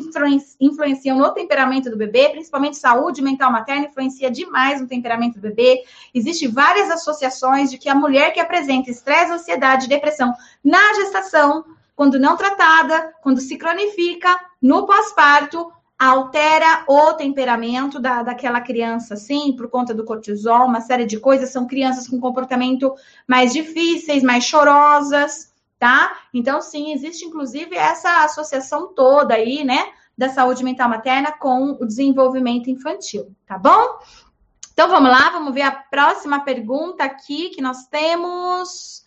influenciam 0.61 1.19
no 1.19 1.33
temperamento 1.33 1.91
do 1.91 1.97
bebê, 1.97 2.29
principalmente 2.29 2.77
saúde 2.77 3.23
mental 3.23 3.51
materna 3.51 3.87
influencia 3.87 4.31
demais 4.31 4.81
no 4.81 4.87
temperamento 4.87 5.35
do 5.35 5.41
bebê. 5.41 5.83
Existem 6.15 6.49
várias 6.49 6.91
associações 6.91 7.71
de 7.71 7.79
que 7.79 7.89
a 7.89 7.95
mulher 7.95 8.33
que 8.33 8.41
apresenta 8.41 8.91
estresse, 8.91 9.33
ansiedade, 9.33 9.89
depressão 9.89 10.33
na 10.63 10.95
gestação, 10.95 11.65
quando 11.97 12.21
não 12.21 12.37
tratada, 12.37 13.15
quando 13.23 13.41
se 13.41 13.57
cronifica, 13.57 14.39
no 14.61 14.87
pós-parto, 14.87 15.73
altera 15.99 16.85
o 16.87 17.15
temperamento 17.15 17.99
da, 17.99 18.23
daquela 18.23 18.61
criança, 18.61 19.15
assim, 19.15 19.55
por 19.57 19.69
conta 19.69 19.95
do 19.95 20.05
cortisol, 20.05 20.67
uma 20.67 20.81
série 20.81 21.07
de 21.07 21.19
coisas. 21.19 21.51
São 21.51 21.67
crianças 21.67 22.07
com 22.07 22.21
comportamento 22.21 22.95
mais 23.27 23.53
difíceis, 23.53 24.23
mais 24.23 24.45
chorosas, 24.45 25.53
tá? 25.79 26.19
Então, 26.33 26.61
sim, 26.61 26.93
existe 26.93 27.25
inclusive 27.25 27.75
essa 27.77 28.25
associação 28.25 28.93
toda 28.95 29.35
aí, 29.35 29.65
né, 29.65 29.91
da 30.17 30.29
saúde 30.29 30.65
mental 30.65 30.89
materna 30.89 31.33
com 31.33 31.77
o 31.81 31.87
desenvolvimento 31.87 32.71
infantil, 32.71 33.35
tá 33.47 33.59
bom? 33.59 33.99
Então, 34.73 34.89
vamos 34.89 35.11
lá, 35.11 35.31
vamos 35.31 35.55
ver 35.55 35.63
a 35.63 35.71
próxima 35.71 36.41
pergunta 36.41 37.03
aqui 37.05 37.49
que 37.51 37.63
nós 37.63 37.87
temos. 37.87 39.05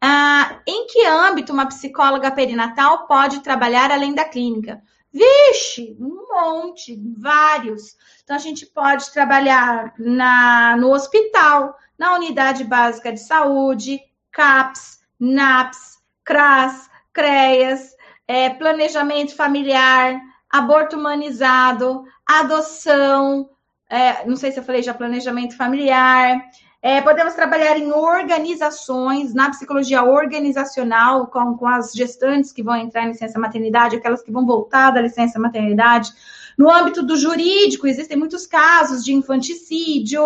Ah, 0.00 0.58
em 0.66 0.86
que 0.86 1.06
âmbito 1.06 1.52
uma 1.52 1.66
psicóloga 1.66 2.30
perinatal 2.30 3.06
pode 3.06 3.40
trabalhar 3.40 3.90
além 3.90 4.14
da 4.14 4.24
clínica? 4.24 4.82
Vixe, 5.12 5.96
um 6.00 6.26
monte, 6.28 6.98
vários. 7.18 7.96
Então, 8.24 8.34
a 8.34 8.38
gente 8.38 8.64
pode 8.66 9.12
trabalhar 9.12 9.92
na, 9.98 10.76
no 10.76 10.90
hospital, 10.90 11.76
na 11.98 12.14
unidade 12.14 12.64
básica 12.64 13.12
de 13.12 13.20
saúde, 13.20 14.00
CAPS, 14.30 15.00
NAPS, 15.20 15.98
CRAS, 16.24 16.90
CREAS, 17.12 17.94
é, 18.26 18.50
planejamento 18.50 19.36
familiar, 19.36 20.18
aborto 20.48 20.96
humanizado, 20.96 22.04
adoção, 22.26 23.50
é, 23.92 24.24
não 24.26 24.36
sei 24.36 24.50
se 24.50 24.58
eu 24.58 24.64
falei 24.64 24.82
já 24.82 24.94
planejamento 24.94 25.54
familiar, 25.54 26.42
é, 26.82 27.00
podemos 27.00 27.34
trabalhar 27.34 27.78
em 27.78 27.92
organizações, 27.92 29.32
na 29.32 29.48
psicologia 29.50 30.02
organizacional, 30.02 31.28
com, 31.28 31.56
com 31.56 31.68
as 31.68 31.92
gestantes 31.92 32.50
que 32.50 32.60
vão 32.60 32.74
entrar 32.74 33.04
em 33.04 33.10
licença 33.10 33.38
maternidade, 33.38 33.94
aquelas 33.94 34.20
que 34.20 34.32
vão 34.32 34.44
voltar 34.44 34.90
da 34.90 35.00
licença 35.00 35.38
maternidade. 35.38 36.12
No 36.58 36.68
âmbito 36.68 37.00
do 37.00 37.16
jurídico, 37.16 37.86
existem 37.86 38.16
muitos 38.18 38.48
casos 38.48 39.04
de 39.04 39.14
infanticídio, 39.14 40.22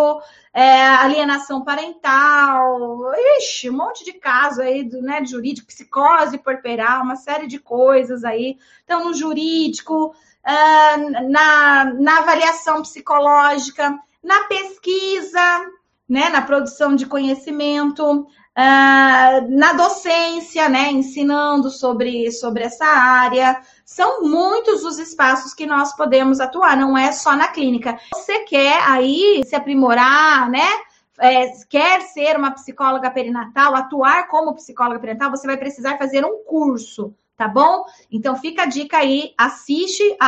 é, 0.50 0.86
alienação 0.86 1.62
parental, 1.62 3.12
ixi, 3.36 3.68
um 3.68 3.76
monte 3.76 4.02
de 4.02 4.14
casos 4.14 4.60
aí 4.60 4.82
do, 4.82 5.02
né, 5.02 5.20
de 5.20 5.32
jurídico, 5.32 5.66
psicose 5.66 6.38
porperal, 6.38 7.02
uma 7.02 7.16
série 7.16 7.46
de 7.46 7.58
coisas 7.58 8.24
aí. 8.24 8.56
Então, 8.82 9.04
no 9.04 9.12
jurídico, 9.12 10.14
é, 10.42 10.96
na, 11.28 11.92
na 12.00 12.18
avaliação 12.20 12.80
psicológica, 12.80 13.94
na 14.24 14.44
pesquisa, 14.44 15.66
né, 16.08 16.28
na 16.28 16.42
produção 16.42 16.94
de 16.94 17.06
conhecimento, 17.06 18.20
uh, 18.22 19.50
na 19.50 19.72
docência, 19.72 20.68
né, 20.68 20.90
ensinando 20.90 21.70
sobre, 21.70 22.30
sobre 22.30 22.64
essa 22.64 22.86
área. 22.86 23.60
São 23.84 24.22
muitos 24.22 24.84
os 24.84 24.98
espaços 24.98 25.52
que 25.52 25.66
nós 25.66 25.94
podemos 25.96 26.40
atuar, 26.40 26.76
não 26.76 26.96
é 26.96 27.12
só 27.12 27.34
na 27.34 27.48
clínica. 27.48 27.98
Você 28.14 28.40
quer 28.44 28.80
aí 28.82 29.42
se 29.44 29.56
aprimorar, 29.56 30.48
né? 30.48 30.66
É, 31.18 31.50
quer 31.70 32.02
ser 32.02 32.36
uma 32.36 32.50
psicóloga 32.50 33.10
perinatal, 33.10 33.74
atuar 33.74 34.28
como 34.28 34.54
psicóloga 34.54 35.00
perinatal, 35.00 35.30
você 35.30 35.46
vai 35.46 35.56
precisar 35.56 35.96
fazer 35.96 36.22
um 36.26 36.44
curso, 36.44 37.14
tá 37.38 37.48
bom? 37.48 37.86
Então 38.12 38.36
fica 38.36 38.64
a 38.64 38.66
dica 38.66 38.98
aí, 38.98 39.32
assiste 39.38 40.02
a, 40.20 40.26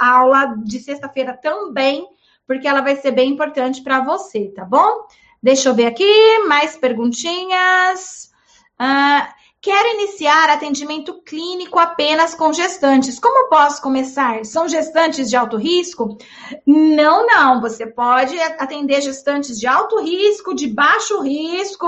a 0.00 0.18
aula 0.18 0.54
de 0.64 0.80
sexta-feira 0.80 1.36
também 1.36 2.08
porque 2.50 2.66
ela 2.66 2.80
vai 2.80 2.96
ser 2.96 3.12
bem 3.12 3.30
importante 3.30 3.80
para 3.80 4.00
você, 4.00 4.48
tá 4.48 4.64
bom? 4.64 5.06
Deixa 5.40 5.68
eu 5.68 5.74
ver 5.74 5.86
aqui, 5.86 6.38
mais 6.48 6.76
perguntinhas. 6.76 8.32
Ah, 8.76 9.32
quero 9.60 9.94
iniciar 9.94 10.50
atendimento 10.50 11.22
clínico 11.22 11.78
apenas 11.78 12.34
com 12.34 12.52
gestantes. 12.52 13.20
Como 13.20 13.48
posso 13.48 13.80
começar? 13.80 14.44
São 14.44 14.68
gestantes 14.68 15.30
de 15.30 15.36
alto 15.36 15.56
risco? 15.56 16.18
Não, 16.66 17.24
não. 17.24 17.60
Você 17.60 17.86
pode 17.86 18.36
atender 18.40 19.00
gestantes 19.00 19.56
de 19.56 19.68
alto 19.68 20.00
risco, 20.00 20.52
de 20.52 20.66
baixo 20.66 21.20
risco. 21.20 21.86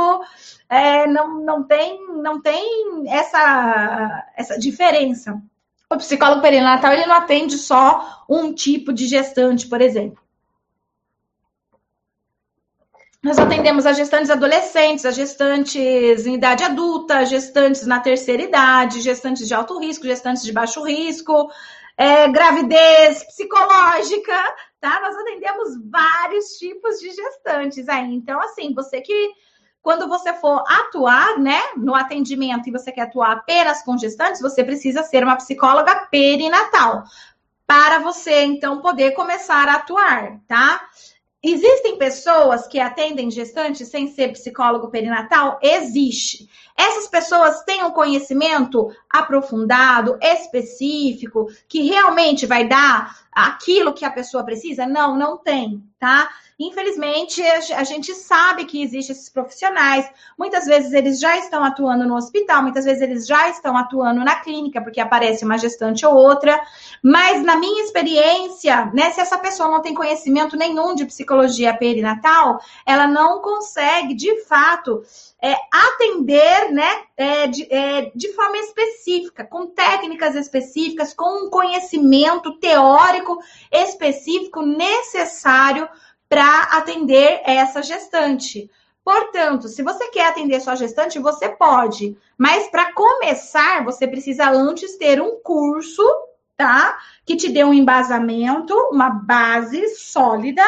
É, 0.68 1.08
não, 1.08 1.40
não 1.40 1.64
tem, 1.64 1.98
não 2.22 2.40
tem 2.40 3.02
essa, 3.08 4.28
essa 4.36 4.56
diferença. 4.60 5.42
O 5.90 5.96
psicólogo 5.96 6.40
perinatal 6.40 6.92
ele 6.92 7.06
não 7.06 7.16
atende 7.16 7.58
só 7.58 8.24
um 8.30 8.52
tipo 8.54 8.92
de 8.92 9.08
gestante, 9.08 9.66
por 9.66 9.80
exemplo. 9.80 10.21
Nós 13.22 13.38
atendemos 13.38 13.86
a 13.86 13.92
gestantes 13.92 14.30
adolescentes, 14.30 15.06
a 15.06 15.12
gestantes 15.12 16.26
em 16.26 16.34
idade 16.34 16.64
adulta, 16.64 17.24
gestantes 17.24 17.86
na 17.86 18.00
terceira 18.00 18.42
idade, 18.42 19.00
gestantes 19.00 19.46
de 19.46 19.54
alto 19.54 19.78
risco, 19.78 20.04
gestantes 20.04 20.42
de 20.42 20.52
baixo 20.52 20.82
risco, 20.82 21.48
é, 21.96 22.26
gravidez 22.26 23.22
psicológica, 23.22 24.36
tá? 24.80 25.00
Nós 25.00 25.16
atendemos 25.16 25.68
vários 25.88 26.58
tipos 26.58 26.98
de 26.98 27.12
gestantes 27.12 27.88
aí. 27.88 28.12
Então, 28.12 28.40
assim, 28.40 28.74
você 28.74 29.00
que 29.00 29.30
quando 29.80 30.08
você 30.08 30.32
for 30.32 30.64
atuar, 30.66 31.38
né, 31.38 31.60
no 31.76 31.94
atendimento 31.94 32.68
e 32.68 32.72
você 32.72 32.90
quer 32.90 33.02
atuar 33.02 33.32
apenas 33.32 33.82
com 33.82 33.96
gestantes, 33.96 34.40
você 34.40 34.64
precisa 34.64 35.04
ser 35.04 35.22
uma 35.22 35.36
psicóloga 35.36 36.08
perinatal 36.10 37.04
para 37.66 38.00
você 38.00 38.42
então 38.42 38.80
poder 38.80 39.12
começar 39.12 39.68
a 39.68 39.76
atuar, 39.76 40.40
tá? 40.48 40.88
Existem 41.42 41.98
pessoas 41.98 42.68
que 42.68 42.78
atendem 42.78 43.28
gestantes 43.28 43.88
sem 43.88 44.06
ser 44.06 44.28
psicólogo 44.28 44.88
perinatal? 44.90 45.58
Existe. 45.60 46.48
Essas 46.76 47.08
pessoas 47.08 47.64
têm 47.64 47.82
um 47.82 47.90
conhecimento 47.90 48.88
aprofundado, 49.10 50.16
específico, 50.22 51.48
que 51.68 51.82
realmente 51.82 52.46
vai 52.46 52.68
dar 52.68 53.26
aquilo 53.32 53.92
que 53.92 54.04
a 54.04 54.10
pessoa 54.10 54.44
precisa? 54.44 54.86
Não, 54.86 55.16
não 55.16 55.36
tem, 55.36 55.82
tá? 55.98 56.30
Infelizmente, 56.66 57.42
a 57.42 57.82
gente 57.82 58.14
sabe 58.14 58.64
que 58.64 58.82
existem 58.82 59.14
esses 59.14 59.28
profissionais. 59.28 60.08
Muitas 60.38 60.64
vezes 60.64 60.92
eles 60.92 61.18
já 61.18 61.36
estão 61.36 61.64
atuando 61.64 62.06
no 62.06 62.14
hospital, 62.14 62.62
muitas 62.62 62.84
vezes 62.84 63.02
eles 63.02 63.26
já 63.26 63.48
estão 63.48 63.76
atuando 63.76 64.24
na 64.24 64.36
clínica, 64.36 64.80
porque 64.80 65.00
aparece 65.00 65.44
uma 65.44 65.58
gestante 65.58 66.06
ou 66.06 66.14
outra. 66.14 66.60
Mas, 67.02 67.42
na 67.42 67.56
minha 67.56 67.82
experiência, 67.82 68.86
né, 68.94 69.10
se 69.10 69.20
essa 69.20 69.38
pessoa 69.38 69.68
não 69.68 69.82
tem 69.82 69.92
conhecimento 69.92 70.56
nenhum 70.56 70.94
de 70.94 71.04
psicologia 71.04 71.76
perinatal, 71.76 72.60
ela 72.86 73.08
não 73.08 73.40
consegue, 73.40 74.14
de 74.14 74.44
fato, 74.44 75.02
é, 75.42 75.56
atender 75.72 76.70
né, 76.70 77.02
é, 77.16 77.46
de, 77.48 77.66
é, 77.74 78.12
de 78.14 78.32
forma 78.32 78.56
específica, 78.58 79.44
com 79.44 79.66
técnicas 79.66 80.36
específicas, 80.36 81.12
com 81.12 81.46
um 81.46 81.50
conhecimento 81.50 82.56
teórico 82.58 83.40
específico 83.72 84.62
necessário 84.62 85.88
para 86.32 86.62
atender 86.78 87.42
essa 87.44 87.82
gestante. 87.82 88.70
Portanto, 89.04 89.68
se 89.68 89.82
você 89.82 90.08
quer 90.08 90.28
atender 90.28 90.62
sua 90.62 90.74
gestante, 90.74 91.18
você 91.18 91.50
pode. 91.50 92.16
Mas 92.38 92.68
para 92.68 92.90
começar, 92.94 93.84
você 93.84 94.08
precisa 94.08 94.48
antes 94.48 94.96
ter 94.96 95.20
um 95.20 95.42
curso, 95.42 96.02
tá? 96.56 96.98
Que 97.26 97.36
te 97.36 97.50
dê 97.50 97.62
um 97.62 97.74
embasamento, 97.74 98.74
uma 98.90 99.10
base 99.10 99.94
sólida 99.94 100.64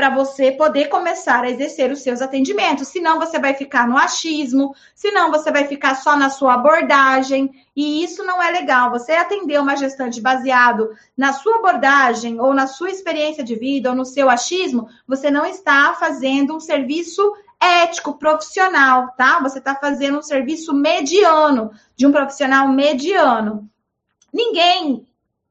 para 0.00 0.08
você 0.08 0.50
poder 0.50 0.86
começar 0.86 1.44
a 1.44 1.50
exercer 1.50 1.92
os 1.92 2.00
seus 2.00 2.22
atendimentos. 2.22 2.88
Senão 2.88 3.18
você 3.18 3.38
vai 3.38 3.52
ficar 3.52 3.86
no 3.86 3.98
achismo, 3.98 4.74
senão 4.94 5.30
você 5.30 5.52
vai 5.52 5.66
ficar 5.66 5.94
só 5.94 6.16
na 6.16 6.30
sua 6.30 6.54
abordagem, 6.54 7.50
e 7.76 8.02
isso 8.02 8.24
não 8.24 8.42
é 8.42 8.50
legal. 8.50 8.90
Você 8.92 9.12
atender 9.12 9.60
uma 9.60 9.76
gestante 9.76 10.18
baseado 10.18 10.88
na 11.14 11.34
sua 11.34 11.56
abordagem 11.56 12.40
ou 12.40 12.54
na 12.54 12.66
sua 12.66 12.90
experiência 12.90 13.44
de 13.44 13.54
vida 13.56 13.90
ou 13.90 13.94
no 13.94 14.06
seu 14.06 14.30
achismo, 14.30 14.88
você 15.06 15.30
não 15.30 15.44
está 15.44 15.92
fazendo 15.92 16.56
um 16.56 16.60
serviço 16.60 17.20
ético, 17.60 18.16
profissional, 18.16 19.08
tá? 19.18 19.38
Você 19.42 19.58
está 19.58 19.74
fazendo 19.74 20.16
um 20.16 20.22
serviço 20.22 20.72
mediano, 20.72 21.72
de 21.94 22.06
um 22.06 22.10
profissional 22.10 22.66
mediano. 22.68 23.68
Ninguém 24.32 25.06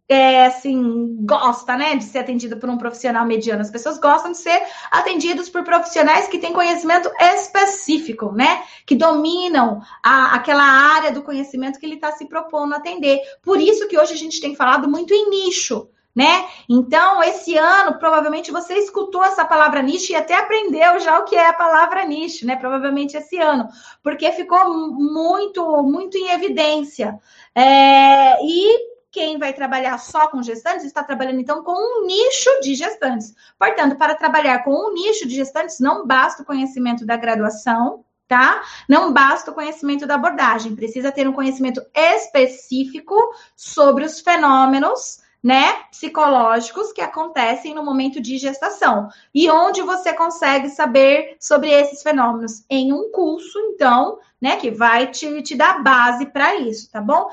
é, 0.10 0.48
assim, 0.48 1.18
gosta, 1.22 1.78
né, 1.78 1.96
de 1.96 2.04
ser 2.04 2.20
atendido 2.20 2.58
por 2.58 2.68
um 2.68 2.80
profissional 2.80 3.24
mediano. 3.28 3.62
As 3.62 3.70
pessoas 3.70 4.00
gostam 4.00 4.32
de 4.32 4.40
ser 4.40 4.60
atendidos 4.90 5.50
por 5.50 5.64
profissionais 5.64 6.28
que 6.28 6.40
têm 6.40 6.52
conhecimento 6.52 7.12
específico, 7.20 8.32
né, 8.32 8.64
que 8.88 8.96
dominam 8.96 9.80
a, 10.04 10.34
aquela 10.34 10.64
área 10.64 11.12
do 11.12 11.22
conhecimento 11.22 11.80
que 11.80 11.86
ele 11.86 11.96
está 11.96 12.12
se 12.12 12.26
propondo 12.26 12.74
a 12.74 12.78
atender. 12.78 13.22
Por 13.44 13.62
isso 13.62 13.88
que 13.88 14.00
hoje 14.00 14.14
a 14.14 14.18
gente 14.18 14.42
tem 14.42 14.56
falado 14.56 14.90
muito 14.90 15.14
em 15.14 15.30
nicho. 15.30 15.88
Né? 16.16 16.50
Então, 16.68 17.24
esse 17.24 17.56
ano, 17.56 17.98
provavelmente 18.00 18.52
você 18.52 18.74
escutou 18.74 19.24
essa 19.24 19.46
palavra 19.46 19.82
nicho 19.82 20.12
e 20.12 20.16
até 20.16 20.36
aprendeu 20.36 21.00
já 21.00 21.20
o 21.20 21.24
que 21.24 21.36
é 21.36 21.48
a 21.48 21.54
palavra 21.54 22.04
nicho, 22.04 22.46
né? 22.48 22.58
Provavelmente 22.58 23.16
esse 23.16 23.38
ano, 23.38 23.70
porque 24.04 24.30
ficou 24.32 24.92
muito, 24.92 25.84
muito 25.84 26.18
em 26.18 26.32
evidência. 26.32 27.18
É, 27.56 28.44
e 28.44 28.99
quem 29.12 29.38
vai 29.38 29.54
trabalhar 29.54 29.98
só 29.98 30.28
com 30.28 30.42
gestantes 30.42 30.86
está 30.86 31.04
trabalhando 31.04 31.40
então 31.40 31.64
com 31.64 31.74
um 31.74 32.06
nicho 32.06 32.50
de 32.62 32.76
gestantes. 32.76 33.34
Portanto, 33.58 33.98
para 33.98 34.16
trabalhar 34.16 34.64
com 34.64 34.72
um 34.72 34.94
nicho 34.94 35.28
de 35.28 35.36
gestantes, 35.36 35.80
não 35.80 36.06
basta 36.06 36.44
o 36.44 36.46
conhecimento 36.46 37.06
da 37.06 37.18
graduação, 37.18 38.06
tá? 38.28 38.62
Não 38.88 39.12
basta 39.12 39.50
o 39.52 39.54
conhecimento 39.54 40.06
da 40.06 40.16
abordagem, 40.16 40.76
precisa 40.76 41.12
ter 41.12 41.28
um 41.28 41.34
conhecimento 41.34 41.82
específico 41.94 43.16
sobre 43.56 44.06
os 44.06 44.20
fenômenos 44.20 45.20
né, 45.42 45.84
psicológicos 45.90 46.92
que 46.92 47.02
acontecem 47.02 47.74
no 47.74 47.84
momento 47.84 48.22
de 48.22 48.38
gestação. 48.38 49.10
E 49.34 49.50
onde 49.50 49.82
você 49.82 50.14
consegue 50.14 50.70
saber 50.70 51.38
sobre 51.40 51.70
esses 51.70 52.04
fenômenos? 52.04 52.66
Em 52.70 52.92
um 52.92 53.10
curso, 53.12 53.58
então, 53.60 54.20
né, 54.40 54.58
que 54.58 54.70
vai 54.70 55.08
te, 55.08 55.42
te 55.42 55.56
dar 55.56 55.82
base 55.82 56.26
para 56.26 56.56
isso, 56.56 56.92
tá 56.92 57.02
bom? 57.02 57.30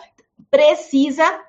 Precisa 0.50 1.45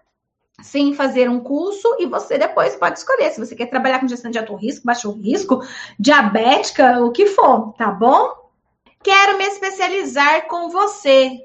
sem 0.61 0.93
fazer 0.93 1.29
um 1.29 1.39
curso 1.39 1.95
e 1.99 2.05
você 2.07 2.37
depois 2.37 2.75
pode 2.75 2.97
escolher 2.97 3.31
se 3.31 3.39
você 3.39 3.55
quer 3.55 3.67
trabalhar 3.67 3.99
com 3.99 4.07
gestão 4.07 4.31
de 4.31 4.39
alto 4.39 4.55
risco, 4.55 4.85
baixo 4.85 5.11
risco, 5.11 5.61
diabética, 5.99 6.99
o 7.03 7.11
que 7.11 7.27
for, 7.27 7.73
tá 7.73 7.91
bom? 7.91 8.47
Quero 9.03 9.37
me 9.37 9.45
especializar 9.45 10.47
com 10.47 10.69
você. 10.69 11.37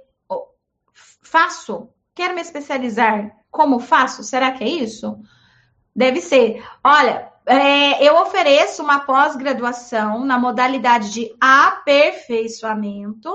Faço? 1.23 1.88
Quero 2.14 2.35
me 2.35 2.40
especializar. 2.40 3.31
Como 3.50 3.78
faço? 3.78 4.23
Será 4.23 4.50
que 4.52 4.64
é 4.64 4.69
isso? 4.69 5.19
Deve 5.95 6.21
ser. 6.23 6.64
Olha, 6.83 7.31
é, 7.45 8.02
eu 8.02 8.16
ofereço 8.16 8.83
uma 8.83 9.00
pós-graduação 9.00 10.25
na 10.25 10.38
modalidade 10.38 11.12
de 11.12 11.35
aperfeiçoamento 11.40 13.31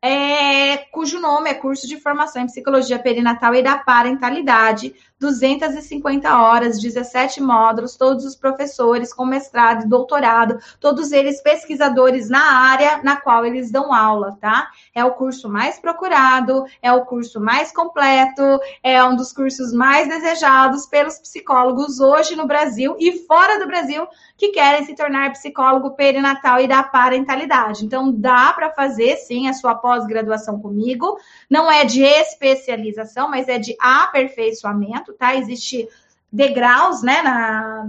é, 0.00 0.76
cujo 0.92 1.20
nome 1.20 1.50
é 1.50 1.54
Curso 1.54 1.88
de 1.88 2.00
Formação 2.00 2.42
em 2.42 2.46
Psicologia 2.46 2.98
Perinatal 2.98 3.54
e 3.54 3.62
da 3.62 3.78
Parentalidade, 3.78 4.94
250 5.18 6.40
horas, 6.40 6.80
17 6.80 7.42
módulos, 7.42 7.96
todos 7.96 8.24
os 8.24 8.36
professores 8.36 9.12
com 9.12 9.24
mestrado 9.24 9.84
e 9.84 9.88
doutorado, 9.88 10.58
todos 10.80 11.12
eles 11.12 11.40
pesquisadores 11.40 12.28
na 12.28 12.52
área 12.70 13.02
na 13.02 13.16
qual 13.16 13.44
eles 13.44 13.70
dão 13.70 13.92
aula, 13.92 14.36
tá? 14.40 14.68
É 14.94 15.04
o 15.04 15.12
curso 15.12 15.48
mais 15.48 15.78
procurado, 15.78 16.64
é 16.82 16.92
o 16.92 17.04
curso 17.04 17.40
mais 17.40 17.72
completo, 17.72 18.42
é 18.82 19.02
um 19.04 19.16
dos 19.16 19.32
cursos 19.32 19.72
mais 19.72 20.08
desejados 20.08 20.86
pelos 20.86 21.18
psicólogos 21.18 22.00
hoje 22.00 22.36
no 22.36 22.46
Brasil 22.46 22.96
e 22.98 23.12
fora 23.26 23.58
do 23.58 23.66
Brasil 23.66 24.06
que 24.36 24.48
querem 24.48 24.84
se 24.84 24.94
tornar 24.94 25.32
psicólogo 25.32 25.90
perinatal 25.92 26.60
e 26.60 26.68
da 26.68 26.82
parentalidade. 26.82 27.84
Então, 27.84 28.12
dá 28.12 28.52
para 28.52 28.70
fazer 28.70 29.16
sim 29.16 29.48
a 29.48 29.52
sua 29.52 29.74
pós-graduação 29.74 30.60
comigo. 30.60 31.18
Não 31.50 31.70
é 31.70 31.84
de 31.84 32.02
especialização, 32.02 33.28
mas 33.28 33.48
é 33.48 33.58
de 33.58 33.76
aperfeiçoamento, 33.80 35.07
tá? 35.14 35.34
Existe 35.34 35.88
degraus, 36.30 37.02
né, 37.02 37.22
na, 37.22 37.86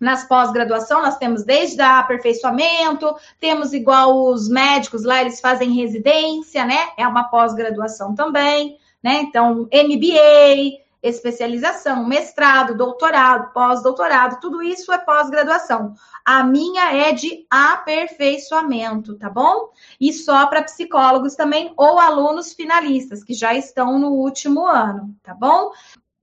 nas 0.00 0.26
pós-graduação, 0.26 1.02
nós 1.02 1.16
temos 1.16 1.44
desde 1.44 1.80
aperfeiçoamento, 1.80 3.14
temos 3.40 3.72
igual 3.72 4.26
os 4.26 4.48
médicos 4.48 5.04
lá, 5.04 5.20
eles 5.20 5.40
fazem 5.40 5.72
residência, 5.72 6.64
né? 6.64 6.90
É 6.96 7.06
uma 7.06 7.24
pós-graduação 7.24 8.14
também, 8.14 8.78
né? 9.02 9.22
Então, 9.22 9.68
MBA, 9.72 10.82
especialização, 11.02 12.06
mestrado, 12.06 12.74
doutorado, 12.74 13.52
pós-doutorado, 13.52 14.40
tudo 14.40 14.62
isso 14.62 14.92
é 14.92 14.98
pós-graduação. 14.98 15.94
A 16.24 16.42
minha 16.42 16.92
é 16.94 17.12
de 17.12 17.46
aperfeiçoamento, 17.50 19.14
tá 19.16 19.28
bom? 19.28 19.70
E 20.00 20.12
só 20.12 20.46
para 20.46 20.62
psicólogos 20.62 21.34
também 21.34 21.72
ou 21.76 21.98
alunos 21.98 22.54
finalistas 22.54 23.22
que 23.22 23.34
já 23.34 23.54
estão 23.54 23.98
no 23.98 24.12
último 24.12 24.66
ano, 24.66 25.14
tá 25.22 25.34
bom? 25.34 25.72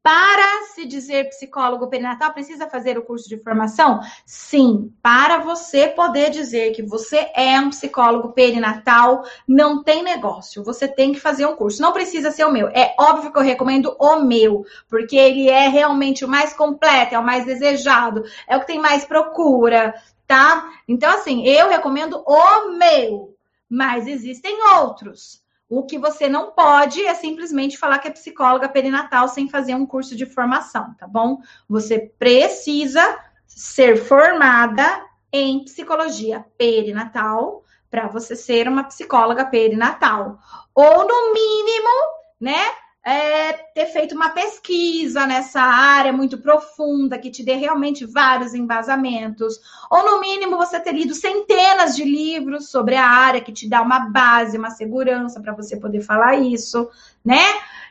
Para 0.03 0.65
se 0.73 0.85
dizer 0.87 1.29
psicólogo 1.29 1.87
perinatal, 1.87 2.33
precisa 2.33 2.67
fazer 2.67 2.97
o 2.97 3.03
curso 3.03 3.29
de 3.29 3.37
formação? 3.37 3.99
Sim, 4.25 4.91
para 4.99 5.37
você 5.37 5.89
poder 5.89 6.31
dizer 6.31 6.71
que 6.71 6.81
você 6.81 7.29
é 7.35 7.59
um 7.59 7.69
psicólogo 7.69 8.33
perinatal, 8.33 9.23
não 9.47 9.83
tem 9.83 10.01
negócio. 10.01 10.63
Você 10.63 10.87
tem 10.87 11.13
que 11.13 11.19
fazer 11.19 11.45
um 11.45 11.55
curso. 11.55 11.83
Não 11.83 11.93
precisa 11.93 12.31
ser 12.31 12.45
o 12.45 12.51
meu. 12.51 12.67
É 12.69 12.95
óbvio 12.99 13.31
que 13.31 13.37
eu 13.37 13.43
recomendo 13.43 13.95
o 13.99 14.21
meu, 14.21 14.65
porque 14.89 15.15
ele 15.15 15.47
é 15.47 15.67
realmente 15.67 16.25
o 16.25 16.27
mais 16.27 16.51
completo, 16.51 17.13
é 17.13 17.19
o 17.19 17.23
mais 17.23 17.45
desejado, 17.45 18.23
é 18.47 18.57
o 18.57 18.61
que 18.61 18.67
tem 18.67 18.79
mais 18.79 19.05
procura, 19.05 19.93
tá? 20.25 20.67
Então, 20.87 21.11
assim, 21.11 21.45
eu 21.45 21.69
recomendo 21.69 22.23
o 22.25 22.71
meu, 22.71 23.35
mas 23.69 24.07
existem 24.07 24.57
outros. 24.77 25.40
O 25.71 25.83
que 25.83 25.97
você 25.97 26.27
não 26.27 26.51
pode 26.51 27.01
é 27.01 27.13
simplesmente 27.13 27.77
falar 27.77 27.99
que 27.99 28.09
é 28.09 28.11
psicóloga 28.11 28.67
perinatal 28.67 29.29
sem 29.29 29.47
fazer 29.47 29.73
um 29.73 29.85
curso 29.85 30.17
de 30.17 30.25
formação, 30.25 30.93
tá 30.99 31.07
bom? 31.07 31.39
Você 31.69 32.11
precisa 32.19 33.01
ser 33.47 33.95
formada 33.95 34.83
em 35.31 35.63
psicologia 35.63 36.45
perinatal 36.57 37.63
para 37.89 38.09
você 38.09 38.35
ser 38.35 38.67
uma 38.67 38.83
psicóloga 38.83 39.45
perinatal. 39.45 40.39
Ou, 40.75 41.07
no 41.07 41.33
mínimo, 41.33 41.89
né, 42.37 42.65
é, 43.03 43.53
ter 43.53 43.87
feito 43.87 44.13
uma 44.13 44.29
pesquisa 44.29 45.25
nessa 45.25 45.61
área 45.61 46.13
muito 46.13 46.37
profunda, 46.37 47.17
que 47.17 47.31
te 47.31 47.43
dê 47.43 47.55
realmente 47.55 48.05
vários 48.05 48.53
embasamentos, 48.53 49.59
ou 49.89 50.03
no 50.03 50.21
mínimo 50.21 50.57
você 50.57 50.79
ter 50.79 50.93
lido 50.93 51.15
centenas 51.15 51.95
de 51.95 52.03
livros 52.03 52.69
sobre 52.69 52.95
a 52.95 53.07
área, 53.07 53.41
que 53.41 53.51
te 53.51 53.67
dá 53.67 53.81
uma 53.81 54.01
base, 54.01 54.57
uma 54.57 54.69
segurança 54.69 55.41
para 55.41 55.53
você 55.53 55.77
poder 55.77 56.01
falar 56.01 56.35
isso, 56.35 56.89
né? 57.25 57.41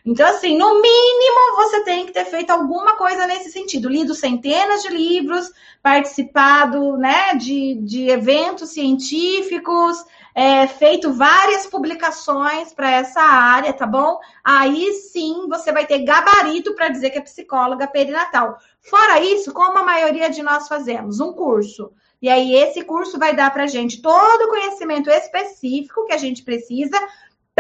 Então, 0.05 0.27
assim, 0.27 0.57
no 0.57 0.81
mínimo 0.81 1.57
você 1.57 1.85
tem 1.85 2.07
que 2.07 2.13
ter 2.13 2.25
feito 2.25 2.51
alguma 2.51 2.97
coisa 2.97 3.27
nesse 3.27 3.51
sentido, 3.51 3.89
lido 3.89 4.15
centenas 4.15 4.83
de 4.83 4.89
livros, 4.89 5.51
participado, 5.83 6.97
né, 6.97 7.35
de, 7.35 7.75
de 7.83 8.09
eventos 8.09 8.71
científicos, 8.71 10.05
é, 10.35 10.67
feito 10.67 11.13
várias 11.13 11.67
publicações 11.67 12.73
para 12.73 12.91
essa 12.91 13.21
área, 13.21 13.73
tá 13.73 13.87
bom? 13.87 14.19
Aí 14.45 14.93
sim 14.95 15.47
você 15.49 15.73
vai 15.73 15.87
ter 15.87 16.01
gabarito 16.01 16.75
para 16.75 16.89
dizer 16.89 17.11
que 17.11 17.19
é 17.19 17.23
psicóloga 17.23 17.87
perinatal. 17.87 18.57
Fora 18.81 19.21
isso, 19.21 19.53
como 19.53 19.79
a 19.79 19.83
maioria 19.83 20.31
de 20.31 20.43
nós 20.43 20.69
fazemos, 20.69 21.21
um 21.21 21.33
curso. 21.33 21.93
E 22.23 22.29
aí, 22.29 22.55
esse 22.55 22.83
curso 22.85 23.19
vai 23.19 23.35
dar 23.35 23.51
para 23.51 23.67
gente 23.67 24.03
todo 24.03 24.43
o 24.43 24.49
conhecimento 24.49 25.09
específico 25.11 26.05
que 26.05 26.13
a 26.13 26.19
gente 26.19 26.43
precisa 26.43 26.99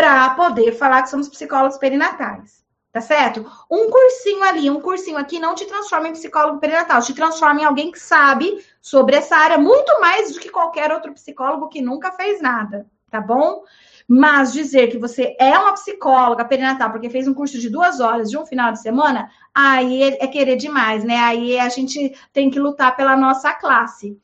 para 0.00 0.30
poder 0.30 0.72
falar 0.72 1.02
que 1.02 1.10
somos 1.10 1.28
psicólogos 1.28 1.76
perinatais. 1.76 2.64
Tá 2.90 3.02
certo? 3.02 3.46
Um 3.70 3.88
cursinho 3.88 4.42
ali, 4.42 4.68
um 4.68 4.80
cursinho 4.80 5.18
aqui 5.18 5.38
não 5.38 5.54
te 5.54 5.64
transforma 5.66 6.08
em 6.08 6.12
psicólogo 6.12 6.58
perinatal, 6.58 7.00
te 7.02 7.14
transforma 7.14 7.60
em 7.60 7.64
alguém 7.64 7.92
que 7.92 8.00
sabe 8.00 8.64
sobre 8.80 9.14
essa 9.14 9.36
área 9.36 9.58
muito 9.58 10.00
mais 10.00 10.32
do 10.32 10.40
que 10.40 10.48
qualquer 10.48 10.90
outro 10.90 11.12
psicólogo 11.12 11.68
que 11.68 11.80
nunca 11.80 12.10
fez 12.10 12.42
nada, 12.42 12.86
tá 13.08 13.20
bom? 13.20 13.62
Mas 14.08 14.52
dizer 14.52 14.88
que 14.88 14.98
você 14.98 15.36
é 15.38 15.56
uma 15.56 15.74
psicóloga 15.74 16.44
perinatal 16.44 16.90
porque 16.90 17.10
fez 17.10 17.28
um 17.28 17.34
curso 17.34 17.60
de 17.60 17.70
duas 17.70 18.00
horas 18.00 18.28
de 18.28 18.36
um 18.36 18.44
final 18.44 18.72
de 18.72 18.80
semana, 18.80 19.30
aí 19.54 20.02
é 20.02 20.26
querer 20.26 20.56
demais, 20.56 21.04
né? 21.04 21.16
Aí 21.18 21.60
a 21.60 21.68
gente 21.68 22.18
tem 22.32 22.50
que 22.50 22.58
lutar 22.58 22.96
pela 22.96 23.16
nossa 23.16 23.52
classe. 23.52 24.18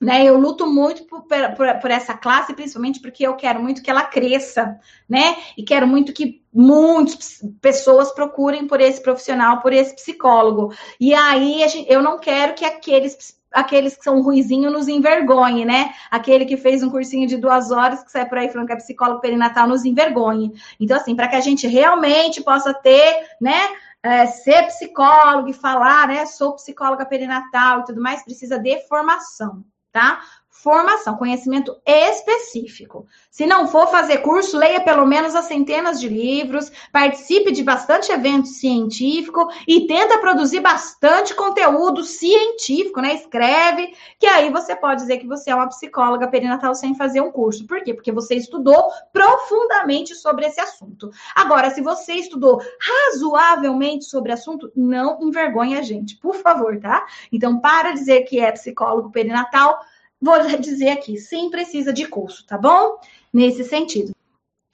Né? 0.00 0.24
Eu 0.24 0.38
luto 0.38 0.66
muito 0.66 1.04
por, 1.04 1.22
por, 1.22 1.80
por, 1.80 1.90
essa 1.90 2.14
classe, 2.14 2.54
principalmente 2.54 3.00
porque 3.00 3.26
eu 3.26 3.34
quero 3.34 3.60
muito 3.60 3.82
que 3.82 3.90
ela 3.90 4.04
cresça, 4.04 4.78
né? 5.08 5.36
E 5.56 5.64
quero 5.64 5.86
muito 5.86 6.12
que 6.12 6.42
muitas 6.52 7.40
pessoas 7.60 8.12
procurem 8.12 8.66
por 8.66 8.80
esse 8.80 9.02
profissional, 9.02 9.60
por 9.60 9.72
esse 9.72 9.94
psicólogo. 9.96 10.72
E 11.00 11.12
aí 11.14 11.62
eu 11.88 12.02
não 12.02 12.18
quero 12.18 12.54
que 12.54 12.64
aqueles 12.64 13.36
aqueles 13.50 13.96
que 13.96 14.04
são 14.04 14.20
ruizinho 14.20 14.70
nos 14.70 14.88
envergonhe, 14.88 15.64
né? 15.64 15.92
Aquele 16.10 16.44
que 16.44 16.56
fez 16.56 16.82
um 16.82 16.90
cursinho 16.90 17.26
de 17.26 17.36
duas 17.36 17.70
horas, 17.70 18.04
que 18.04 18.12
sai 18.12 18.28
por 18.28 18.38
aí 18.38 18.48
falando 18.50 18.66
que 18.66 18.74
é 18.74 18.76
psicólogo 18.76 19.20
perinatal, 19.20 19.66
nos 19.66 19.84
envergonhe. 19.86 20.52
Então, 20.78 20.96
assim, 20.96 21.16
para 21.16 21.28
que 21.28 21.36
a 21.36 21.40
gente 21.40 21.66
realmente 21.66 22.42
possa 22.42 22.72
ter, 22.74 23.26
né? 23.40 23.58
É, 24.00 24.26
ser 24.26 24.66
psicólogo 24.66 25.48
e 25.48 25.52
falar, 25.52 26.06
né? 26.06 26.24
Sou 26.26 26.54
psicóloga 26.54 27.04
perinatal 27.04 27.80
e 27.80 27.84
tudo 27.84 28.00
mais, 28.00 28.22
precisa 28.22 28.58
de 28.58 28.86
formação 28.86 29.64
tá? 29.92 30.37
Formação, 30.60 31.16
conhecimento 31.16 31.76
específico. 31.86 33.06
Se 33.30 33.46
não 33.46 33.68
for 33.68 33.86
fazer 33.92 34.18
curso, 34.18 34.58
leia 34.58 34.80
pelo 34.80 35.06
menos 35.06 35.36
as 35.36 35.44
centenas 35.44 36.00
de 36.00 36.08
livros, 36.08 36.72
participe 36.92 37.52
de 37.52 37.62
bastante 37.62 38.10
evento 38.10 38.48
científico 38.48 39.48
e 39.68 39.86
tenta 39.86 40.18
produzir 40.18 40.58
bastante 40.58 41.32
conteúdo 41.32 42.02
científico, 42.02 43.00
né? 43.00 43.14
Escreve, 43.14 43.94
que 44.18 44.26
aí 44.26 44.50
você 44.50 44.74
pode 44.74 45.02
dizer 45.02 45.18
que 45.18 45.28
você 45.28 45.50
é 45.50 45.54
uma 45.54 45.68
psicóloga 45.68 46.26
perinatal 46.26 46.74
sem 46.74 46.92
fazer 46.92 47.20
um 47.20 47.30
curso. 47.30 47.64
Por 47.64 47.80
quê? 47.84 47.94
Porque 47.94 48.10
você 48.10 48.34
estudou 48.34 48.90
profundamente 49.12 50.16
sobre 50.16 50.44
esse 50.44 50.60
assunto. 50.60 51.08
Agora, 51.36 51.70
se 51.70 51.80
você 51.80 52.14
estudou 52.14 52.60
razoavelmente 52.80 54.06
sobre 54.06 54.32
o 54.32 54.34
assunto, 54.34 54.72
não 54.74 55.20
envergonhe 55.22 55.78
a 55.78 55.82
gente, 55.82 56.16
por 56.16 56.34
favor, 56.34 56.80
tá? 56.80 57.06
Então, 57.30 57.60
para 57.60 57.92
dizer 57.92 58.22
que 58.22 58.40
é 58.40 58.50
psicólogo 58.50 59.12
perinatal, 59.12 59.78
Vou 60.20 60.38
dizer 60.58 60.90
aqui, 60.90 61.16
sim, 61.18 61.50
precisa 61.50 61.92
de 61.92 62.06
curso, 62.06 62.46
tá 62.46 62.58
bom? 62.58 62.98
Nesse 63.32 63.64
sentido. 63.64 64.12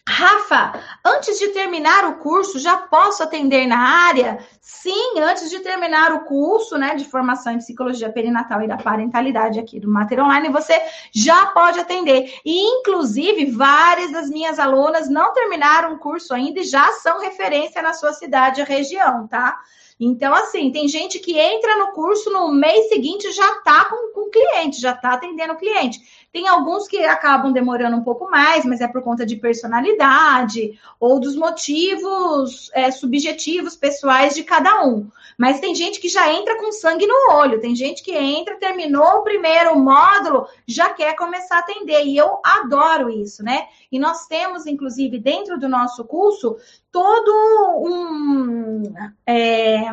Rafa, 0.06 0.78
antes 1.04 1.38
de 1.38 1.48
terminar 1.48 2.04
o 2.04 2.18
curso, 2.18 2.58
já 2.58 2.76
posso 2.76 3.22
atender 3.22 3.66
na 3.66 3.78
área? 3.78 4.38
Sim, 4.60 5.18
antes 5.18 5.48
de 5.48 5.60
terminar 5.60 6.12
o 6.12 6.24
curso, 6.24 6.76
né, 6.76 6.94
de 6.94 7.04
formação 7.04 7.54
em 7.54 7.58
psicologia 7.58 8.12
perinatal 8.12 8.62
e 8.62 8.68
da 8.68 8.76
parentalidade 8.76 9.58
aqui 9.58 9.80
do 9.80 9.90
Mater 9.90 10.22
Online, 10.22 10.50
você 10.50 10.78
já 11.12 11.46
pode 11.46 11.80
atender. 11.80 12.38
E, 12.44 12.60
inclusive, 12.78 13.46
várias 13.46 14.12
das 14.12 14.28
minhas 14.28 14.58
alunas 14.58 15.08
não 15.08 15.32
terminaram 15.32 15.94
o 15.94 15.98
curso 15.98 16.34
ainda 16.34 16.60
e 16.60 16.64
já 16.64 16.86
são 16.92 17.20
referência 17.20 17.80
na 17.80 17.94
sua 17.94 18.12
cidade 18.12 18.60
e 18.60 18.64
região, 18.64 19.26
tá? 19.26 19.58
Então, 19.98 20.34
assim, 20.34 20.72
tem 20.72 20.88
gente 20.88 21.18
que 21.18 21.38
entra 21.38 21.76
no 21.76 21.92
curso 21.92 22.30
no 22.30 22.50
mês 22.52 22.88
seguinte 22.88 23.30
já 23.32 23.58
está 23.58 23.84
com, 23.84 24.12
com 24.12 24.30
cliente, 24.30 24.80
já 24.80 24.92
está 24.92 25.14
atendendo 25.14 25.52
o 25.52 25.56
cliente. 25.56 26.00
Tem 26.34 26.48
alguns 26.48 26.88
que 26.88 26.98
acabam 27.04 27.52
demorando 27.52 27.96
um 27.96 28.02
pouco 28.02 28.28
mais, 28.28 28.64
mas 28.64 28.80
é 28.80 28.88
por 28.88 29.00
conta 29.02 29.24
de 29.24 29.36
personalidade 29.36 30.76
ou 30.98 31.20
dos 31.20 31.36
motivos 31.36 32.72
é, 32.74 32.90
subjetivos 32.90 33.76
pessoais 33.76 34.34
de 34.34 34.42
cada 34.42 34.84
um. 34.84 35.08
Mas 35.38 35.60
tem 35.60 35.76
gente 35.76 36.00
que 36.00 36.08
já 36.08 36.32
entra 36.32 36.58
com 36.58 36.72
sangue 36.72 37.06
no 37.06 37.34
olho, 37.34 37.60
tem 37.60 37.76
gente 37.76 38.02
que 38.02 38.16
entra, 38.16 38.58
terminou 38.58 39.18
o 39.18 39.22
primeiro 39.22 39.78
módulo, 39.78 40.48
já 40.66 40.90
quer 40.92 41.14
começar 41.14 41.54
a 41.54 41.60
atender. 41.60 42.04
E 42.04 42.16
eu 42.16 42.40
adoro 42.44 43.08
isso, 43.08 43.44
né? 43.44 43.68
E 43.92 43.96
nós 43.96 44.26
temos, 44.26 44.66
inclusive, 44.66 45.20
dentro 45.20 45.56
do 45.56 45.68
nosso 45.68 46.04
curso, 46.04 46.56
todo 46.90 47.30
um. 47.78 48.92
É, 49.24 49.84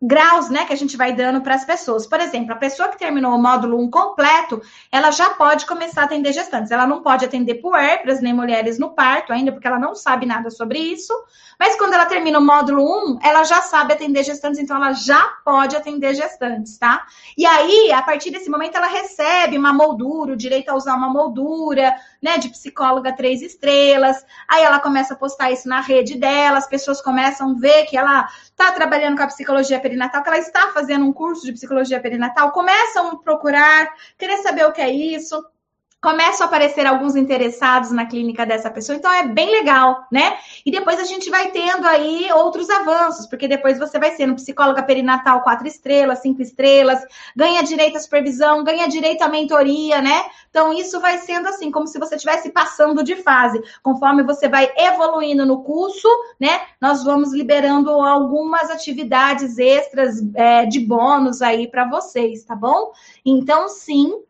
graus, 0.00 0.50
né, 0.50 0.64
que 0.66 0.72
a 0.72 0.76
gente 0.76 0.96
vai 0.96 1.12
dando 1.12 1.40
para 1.40 1.54
as 1.54 1.64
pessoas. 1.64 2.06
Por 2.06 2.20
exemplo, 2.20 2.52
a 2.52 2.56
pessoa 2.56 2.88
que 2.88 2.98
terminou 2.98 3.34
o 3.34 3.42
módulo 3.42 3.80
1 3.80 3.90
completo, 3.90 4.60
ela 4.92 5.10
já 5.10 5.30
pode 5.30 5.64
começar 5.66 6.02
a 6.02 6.04
atender 6.04 6.32
gestantes. 6.32 6.70
Ela 6.70 6.86
não 6.86 7.02
pode 7.02 7.24
atender 7.24 7.54
puérperas 7.56 8.20
nem 8.20 8.32
mulheres 8.32 8.78
no 8.78 8.90
parto 8.90 9.32
ainda, 9.32 9.52
porque 9.52 9.66
ela 9.66 9.78
não 9.78 9.94
sabe 9.94 10.26
nada 10.26 10.50
sobre 10.50 10.78
isso. 10.78 11.12
Mas 11.58 11.76
quando 11.76 11.94
ela 11.94 12.06
termina 12.06 12.38
o 12.38 12.44
módulo 12.44 12.82
1, 13.14 13.18
ela 13.22 13.44
já 13.44 13.62
sabe 13.62 13.92
atender 13.92 14.24
gestantes, 14.24 14.58
então 14.58 14.76
ela 14.76 14.92
já 14.92 15.22
pode 15.44 15.76
atender 15.76 16.14
gestantes, 16.14 16.76
tá? 16.76 17.06
E 17.38 17.46
aí, 17.46 17.92
a 17.92 18.02
partir 18.02 18.30
desse 18.30 18.50
momento, 18.50 18.76
ela 18.76 18.88
recebe 18.88 19.56
uma 19.56 19.72
moldura, 19.72 20.32
o 20.32 20.36
direito 20.36 20.68
a 20.68 20.74
usar 20.74 20.94
uma 20.96 21.08
moldura, 21.08 21.94
né, 22.20 22.38
de 22.38 22.48
psicóloga 22.48 23.12
três 23.12 23.40
estrelas. 23.40 24.24
Aí 24.48 24.62
ela 24.62 24.80
começa 24.80 25.14
a 25.14 25.16
postar 25.16 25.50
isso 25.50 25.68
na 25.68 25.80
rede 25.80 26.16
dela, 26.18 26.58
as 26.58 26.66
pessoas 26.66 27.00
começam 27.00 27.50
a 27.50 27.54
ver 27.54 27.84
que 27.86 27.96
ela 27.96 28.28
está 28.44 28.72
trabalhando 28.72 29.16
com 29.16 29.22
a 29.22 29.28
psicologia 29.28 29.80
perinatal, 29.84 30.22
que 30.22 30.28
ela 30.30 30.38
está 30.38 30.70
fazendo 30.72 31.04
um 31.04 31.12
curso 31.12 31.44
de 31.44 31.52
psicologia 31.52 32.00
perinatal, 32.00 32.52
começam 32.52 33.10
a 33.10 33.16
procurar, 33.18 33.92
querer 34.16 34.38
saber 34.38 34.64
o 34.64 34.72
que 34.72 34.80
é 34.80 34.88
isso 34.88 35.44
começam 36.04 36.44
a 36.44 36.48
aparecer 36.48 36.86
alguns 36.86 37.16
interessados 37.16 37.90
na 37.90 38.04
clínica 38.04 38.44
dessa 38.44 38.70
pessoa, 38.70 38.94
então 38.94 39.10
é 39.10 39.26
bem 39.26 39.50
legal, 39.50 40.06
né? 40.12 40.36
E 40.64 40.70
depois 40.70 41.00
a 41.00 41.04
gente 41.04 41.30
vai 41.30 41.50
tendo 41.50 41.86
aí 41.86 42.30
outros 42.34 42.68
avanços, 42.68 43.26
porque 43.26 43.48
depois 43.48 43.78
você 43.78 43.98
vai 43.98 44.10
sendo 44.10 44.34
psicóloga 44.34 44.82
perinatal 44.82 45.40
quatro 45.40 45.66
estrelas, 45.66 46.20
cinco 46.20 46.42
estrelas, 46.42 47.00
ganha 47.34 47.62
direito 47.62 47.96
à 47.96 48.00
supervisão, 48.00 48.62
ganha 48.62 48.86
direito 48.86 49.22
à 49.22 49.28
mentoria, 49.28 50.02
né? 50.02 50.26
Então 50.50 50.74
isso 50.74 51.00
vai 51.00 51.16
sendo 51.16 51.48
assim, 51.48 51.70
como 51.70 51.86
se 51.86 51.98
você 51.98 52.16
estivesse 52.16 52.50
passando 52.50 53.02
de 53.02 53.16
fase. 53.16 53.62
Conforme 53.82 54.22
você 54.22 54.46
vai 54.46 54.70
evoluindo 54.76 55.46
no 55.46 55.62
curso, 55.62 56.08
né? 56.38 56.60
Nós 56.82 57.02
vamos 57.02 57.32
liberando 57.32 57.90
algumas 57.90 58.70
atividades 58.70 59.58
extras 59.58 60.22
é, 60.34 60.66
de 60.66 60.80
bônus 60.80 61.40
aí 61.40 61.66
para 61.66 61.88
vocês, 61.88 62.44
tá 62.44 62.54
bom? 62.54 62.92
Então, 63.24 63.70
sim, 63.70 64.22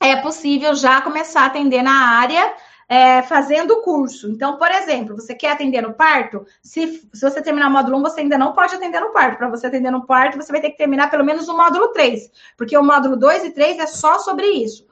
é 0.00 0.16
possível 0.16 0.74
já 0.74 1.00
começar 1.00 1.42
a 1.42 1.46
atender 1.46 1.82
na 1.82 2.18
área 2.18 2.54
é, 2.88 3.22
fazendo 3.22 3.72
o 3.72 3.82
curso. 3.82 4.30
Então, 4.30 4.56
por 4.56 4.70
exemplo, 4.70 5.14
você 5.14 5.34
quer 5.34 5.52
atender 5.52 5.82
no 5.82 5.92
parto? 5.92 6.46
Se, 6.62 7.06
se 7.12 7.20
você 7.20 7.42
terminar 7.42 7.68
o 7.68 7.70
módulo 7.70 7.98
1, 7.98 8.02
você 8.02 8.20
ainda 8.20 8.38
não 8.38 8.52
pode 8.52 8.74
atender 8.74 9.00
no 9.00 9.12
parto. 9.12 9.36
Para 9.36 9.50
você 9.50 9.66
atender 9.66 9.90
no 9.90 10.06
parto, 10.06 10.36
você 10.36 10.50
vai 10.50 10.60
ter 10.60 10.70
que 10.70 10.78
terminar 10.78 11.10
pelo 11.10 11.24
menos 11.24 11.48
o 11.48 11.56
módulo 11.56 11.88
3, 11.88 12.30
porque 12.56 12.76
o 12.76 12.82
módulo 12.82 13.16
2 13.16 13.44
e 13.44 13.50
3 13.50 13.78
é 13.78 13.86
só 13.86 14.18
sobre 14.18 14.46
isso. 14.46 14.88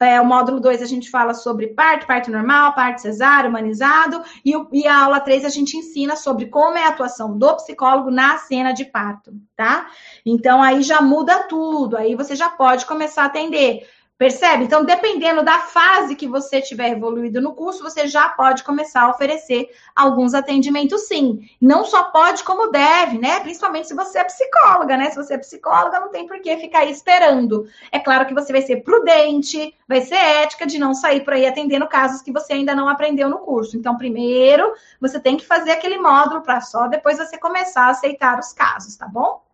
É, 0.00 0.20
o 0.20 0.24
módulo 0.24 0.60
2 0.60 0.80
a 0.80 0.86
gente 0.86 1.10
fala 1.10 1.34
sobre 1.34 1.68
parto, 1.68 2.06
parto 2.06 2.30
normal, 2.30 2.72
parto 2.72 3.00
cesárea, 3.00 3.50
humanizado, 3.50 4.22
e, 4.44 4.52
e, 4.72 4.86
a 4.86 5.04
aula 5.04 5.18
3 5.18 5.44
a 5.44 5.48
gente 5.48 5.76
ensina 5.76 6.14
sobre 6.14 6.46
como 6.46 6.78
é 6.78 6.84
a 6.84 6.90
atuação 6.90 7.36
do 7.36 7.56
psicólogo 7.56 8.08
na 8.08 8.38
cena 8.38 8.70
de 8.70 8.84
parto, 8.84 9.32
tá? 9.56 9.88
Então 10.24 10.62
aí 10.62 10.82
já 10.82 11.00
muda 11.00 11.42
tudo, 11.48 11.96
aí 11.96 12.14
você 12.14 12.36
já 12.36 12.48
pode 12.48 12.86
começar 12.86 13.24
a 13.24 13.26
atender 13.26 13.88
Percebe? 14.18 14.64
Então, 14.64 14.84
dependendo 14.84 15.44
da 15.44 15.60
fase 15.60 16.16
que 16.16 16.26
você 16.26 16.60
tiver 16.60 16.90
evoluído 16.90 17.40
no 17.40 17.54
curso, 17.54 17.84
você 17.84 18.08
já 18.08 18.28
pode 18.28 18.64
começar 18.64 19.02
a 19.02 19.10
oferecer 19.10 19.70
alguns 19.94 20.34
atendimentos, 20.34 21.06
sim. 21.06 21.48
Não 21.60 21.84
só 21.84 22.02
pode, 22.10 22.42
como 22.42 22.72
deve, 22.72 23.16
né? 23.16 23.38
Principalmente 23.38 23.86
se 23.86 23.94
você 23.94 24.18
é 24.18 24.24
psicóloga, 24.24 24.96
né? 24.96 25.08
Se 25.10 25.16
você 25.16 25.34
é 25.34 25.38
psicóloga, 25.38 26.00
não 26.00 26.10
tem 26.10 26.26
por 26.26 26.40
que 26.40 26.56
ficar 26.56 26.80
aí 26.80 26.90
esperando. 26.90 27.68
É 27.92 28.00
claro 28.00 28.26
que 28.26 28.34
você 28.34 28.50
vai 28.50 28.62
ser 28.62 28.82
prudente, 28.82 29.72
vai 29.86 30.00
ser 30.00 30.16
ética 30.16 30.66
de 30.66 30.80
não 30.80 30.94
sair 30.94 31.22
por 31.22 31.34
aí 31.34 31.46
atendendo 31.46 31.86
casos 31.86 32.20
que 32.20 32.32
você 32.32 32.54
ainda 32.54 32.74
não 32.74 32.88
aprendeu 32.88 33.28
no 33.28 33.38
curso. 33.38 33.76
Então, 33.76 33.96
primeiro, 33.96 34.74
você 35.00 35.20
tem 35.20 35.36
que 35.36 35.46
fazer 35.46 35.70
aquele 35.70 35.96
módulo 35.96 36.42
para 36.42 36.60
só 36.60 36.88
depois 36.88 37.18
você 37.18 37.38
começar 37.38 37.82
a 37.82 37.90
aceitar 37.90 38.36
os 38.40 38.52
casos, 38.52 38.96
tá 38.96 39.06
bom? 39.06 39.46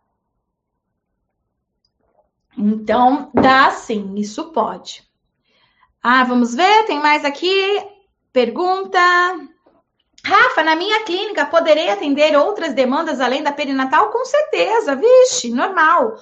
Então, 2.57 3.29
dá 3.33 3.71
sim, 3.71 4.15
isso 4.15 4.51
pode. 4.51 5.03
Ah, 6.01 6.23
vamos 6.23 6.53
ver, 6.53 6.85
tem 6.85 6.99
mais 6.99 7.25
aqui. 7.25 7.83
Pergunta. 8.31 8.99
Rafa, 10.23 10.63
na 10.63 10.75
minha 10.75 11.03
clínica 11.03 11.45
poderei 11.45 11.89
atender 11.89 12.35
outras 12.35 12.73
demandas 12.73 13.19
além 13.19 13.43
da 13.43 13.51
perinatal? 13.51 14.09
Com 14.09 14.25
certeza, 14.25 14.95
vixe, 14.95 15.51
normal. 15.51 16.15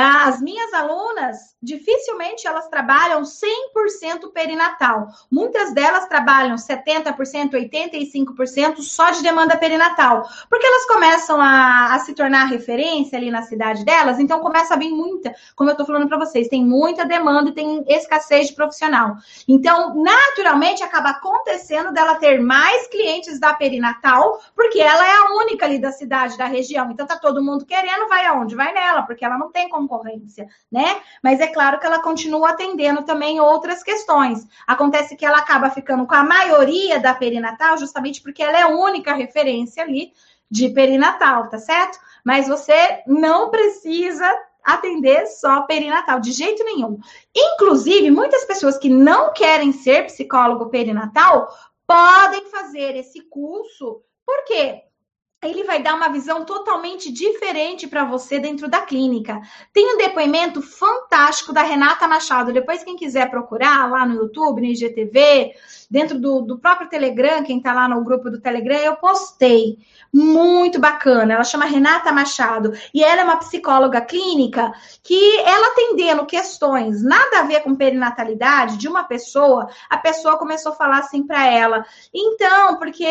As 0.00 0.40
minhas 0.40 0.72
alunas, 0.72 1.56
dificilmente 1.62 2.46
elas 2.46 2.68
trabalham 2.68 3.22
100% 3.22 4.30
perinatal. 4.32 5.08
Muitas 5.30 5.74
delas 5.74 6.06
trabalham 6.06 6.56
70%, 6.56 7.52
85% 7.52 8.80
só 8.82 9.10
de 9.10 9.22
demanda 9.22 9.56
perinatal. 9.56 10.28
Porque 10.48 10.66
elas 10.66 10.86
começam 10.86 11.40
a, 11.40 11.94
a, 11.94 11.98
se 11.98 12.14
tornar 12.14 12.44
referência 12.46 13.18
ali 13.18 13.30
na 13.30 13.42
cidade 13.42 13.84
delas, 13.84 14.20
então 14.20 14.40
começa 14.40 14.74
a 14.74 14.76
vir 14.76 14.90
muita, 14.90 15.34
como 15.56 15.70
eu 15.70 15.72
estou 15.72 15.86
falando 15.86 16.08
para 16.08 16.18
vocês, 16.18 16.48
tem 16.48 16.64
muita 16.64 17.04
demanda 17.04 17.50
e 17.50 17.54
tem 17.54 17.84
escassez 17.88 18.48
de 18.48 18.54
profissional. 18.54 19.16
Então, 19.48 20.00
naturalmente, 20.02 20.82
acaba 20.82 21.10
acontecendo 21.10 21.92
dela 21.92 22.16
ter 22.16 22.40
mais 22.40 22.86
clientes 22.86 23.40
da 23.40 23.54
perinatal, 23.54 24.40
porque 24.54 24.80
ela 24.80 25.06
é 25.06 25.16
a 25.16 25.34
única 25.42 25.66
ali 25.66 25.78
da 25.78 25.90
cidade, 25.90 26.38
da 26.38 26.46
região. 26.46 26.90
Então, 26.90 27.06
tá 27.06 27.16
todo 27.16 27.42
mundo 27.42 27.66
querendo, 27.66 28.08
vai 28.08 28.26
aonde? 28.26 28.54
Vai 28.54 28.72
nela, 28.72 29.02
porque 29.02 29.24
ela 29.24 29.36
não 29.36 29.50
tem 29.50 29.68
concorrência, 29.88 30.46
né? 30.70 31.00
Mas 31.22 31.40
é 31.40 31.46
claro 31.46 31.80
que 31.80 31.86
ela 31.86 32.00
continua 32.00 32.50
atendendo 32.50 33.02
também 33.02 33.40
outras 33.40 33.82
questões. 33.82 34.46
Acontece 34.66 35.16
que 35.16 35.24
ela 35.24 35.38
acaba 35.38 35.70
ficando 35.70 36.06
com 36.06 36.14
a 36.14 36.22
maioria 36.22 37.00
da 37.00 37.14
perinatal, 37.14 37.78
justamente 37.78 38.20
porque 38.22 38.42
ela 38.42 38.58
é 38.58 38.62
a 38.62 38.68
única 38.68 39.14
referência 39.14 39.82
ali 39.82 40.12
de 40.50 40.68
perinatal, 40.68 41.48
tá 41.48 41.58
certo? 41.58 41.98
Mas 42.24 42.48
você 42.48 43.02
não 43.06 43.50
precisa 43.50 44.30
atender 44.62 45.26
só 45.26 45.62
perinatal, 45.62 46.20
de 46.20 46.32
jeito 46.32 46.62
nenhum. 46.64 46.98
Inclusive, 47.34 48.10
muitas 48.10 48.44
pessoas 48.44 48.76
que 48.76 48.90
não 48.90 49.32
querem 49.32 49.72
ser 49.72 50.04
psicólogo 50.06 50.68
perinatal 50.68 51.48
podem 51.86 52.44
fazer 52.50 52.94
esse 52.96 53.22
curso. 53.22 54.02
Por 54.26 54.44
quê? 54.44 54.82
Ele 55.42 55.62
vai 55.62 55.80
dar 55.80 55.94
uma 55.94 56.08
visão 56.08 56.44
totalmente 56.44 57.12
diferente 57.12 57.86
para 57.86 58.04
você 58.04 58.40
dentro 58.40 58.68
da 58.68 58.80
clínica. 58.80 59.40
Tem 59.72 59.94
um 59.94 59.96
depoimento 59.96 60.60
fantástico 60.60 61.52
da 61.52 61.62
Renata 61.62 62.08
Machado. 62.08 62.52
Depois, 62.52 62.82
quem 62.82 62.96
quiser 62.96 63.30
procurar 63.30 63.88
lá 63.88 64.04
no 64.04 64.16
YouTube, 64.16 64.60
no 64.60 64.66
IGTV, 64.66 65.54
dentro 65.90 66.18
do, 66.18 66.42
do 66.42 66.58
próprio 66.58 66.88
Telegram, 66.88 67.42
quem 67.42 67.58
está 67.58 67.72
lá 67.72 67.88
no 67.88 68.04
grupo 68.04 68.30
do 68.30 68.40
Telegram, 68.40 68.78
eu 68.78 68.96
postei. 68.96 69.78
Muito 70.12 70.78
bacana. 70.78 71.34
Ela 71.34 71.44
chama 71.44 71.64
Renata 71.64 72.12
Machado. 72.12 72.72
E 72.92 73.02
ela 73.02 73.20
é 73.20 73.24
uma 73.24 73.36
psicóloga 73.36 74.00
clínica 74.00 74.72
que 75.02 75.38
ela 75.40 75.68
atendendo 75.68 76.26
questões 76.26 77.02
nada 77.02 77.40
a 77.40 77.42
ver 77.42 77.60
com 77.60 77.74
perinatalidade 77.74 78.76
de 78.76 78.88
uma 78.88 79.04
pessoa, 79.04 79.68
a 79.88 79.98
pessoa 79.98 80.38
começou 80.38 80.72
a 80.72 80.76
falar 80.76 80.98
assim 80.98 81.26
para 81.26 81.46
ela. 81.46 81.84
Então, 82.12 82.78
porque 82.78 83.04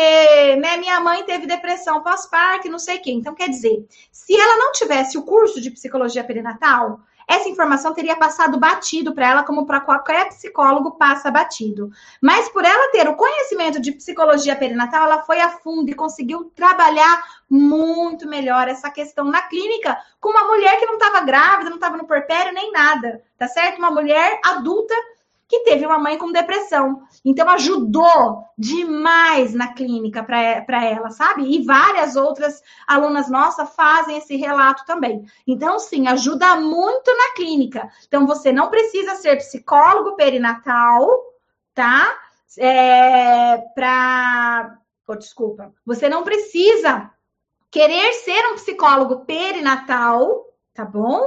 né, 0.56 0.76
minha 0.76 1.00
mãe 1.00 1.22
teve 1.24 1.46
depressão 1.46 2.02
pós-parto, 2.02 2.68
não 2.68 2.78
sei 2.78 2.98
o 2.98 3.02
quê. 3.02 3.12
Então, 3.12 3.34
quer 3.34 3.48
dizer, 3.48 3.86
se 4.12 4.34
ela 4.38 4.56
não 4.56 4.72
tivesse 4.72 5.16
o 5.16 5.22
curso 5.22 5.60
de 5.60 5.70
psicologia 5.70 6.24
perinatal, 6.24 7.00
essa 7.28 7.46
informação 7.46 7.92
teria 7.92 8.16
passado 8.16 8.58
batido 8.58 9.14
para 9.14 9.28
ela, 9.28 9.44
como 9.44 9.66
para 9.66 9.80
qualquer 9.80 10.28
psicólogo 10.30 10.92
passa 10.92 11.30
batido. 11.30 11.90
Mas 12.22 12.48
por 12.48 12.64
ela 12.64 12.90
ter 12.90 13.06
o 13.06 13.16
conhecimento 13.16 13.78
de 13.78 13.92
psicologia 13.92 14.56
perinatal, 14.56 15.04
ela 15.04 15.22
foi 15.22 15.38
a 15.38 15.50
fundo 15.50 15.90
e 15.90 15.94
conseguiu 15.94 16.50
trabalhar 16.56 17.22
muito 17.48 18.26
melhor 18.26 18.66
essa 18.66 18.90
questão 18.90 19.26
na 19.26 19.42
clínica 19.42 19.98
com 20.18 20.30
uma 20.30 20.44
mulher 20.44 20.78
que 20.78 20.86
não 20.86 20.94
estava 20.94 21.20
grávida, 21.20 21.68
não 21.68 21.76
estava 21.76 21.98
no 21.98 22.06
porpério 22.06 22.54
nem 22.54 22.72
nada, 22.72 23.22
tá 23.36 23.46
certo? 23.46 23.78
Uma 23.78 23.90
mulher 23.90 24.40
adulta 24.42 24.94
que 25.48 25.60
teve 25.60 25.86
uma 25.86 25.98
mãe 25.98 26.18
com 26.18 26.30
depressão. 26.30 27.02
Então, 27.24 27.48
ajudou 27.48 28.44
demais 28.56 29.54
na 29.54 29.72
clínica 29.72 30.22
para 30.22 30.84
ela, 30.84 31.10
sabe? 31.10 31.44
E 31.44 31.64
várias 31.64 32.16
outras 32.16 32.62
alunas 32.86 33.30
nossas 33.30 33.74
fazem 33.74 34.18
esse 34.18 34.36
relato 34.36 34.84
também. 34.84 35.24
Então, 35.46 35.78
sim, 35.78 36.06
ajuda 36.06 36.56
muito 36.56 37.10
na 37.16 37.34
clínica. 37.34 37.88
Então, 38.06 38.26
você 38.26 38.52
não 38.52 38.68
precisa 38.68 39.14
ser 39.14 39.36
psicólogo 39.36 40.16
perinatal, 40.16 41.08
tá? 41.74 42.14
É, 42.58 43.56
para. 43.74 44.78
Oh, 45.06 45.14
desculpa. 45.14 45.72
Você 45.86 46.08
não 46.10 46.22
precisa 46.22 47.10
querer 47.70 48.12
ser 48.12 48.52
um 48.52 48.54
psicólogo 48.56 49.24
perinatal, 49.24 50.44
tá 50.74 50.84
bom? 50.84 51.26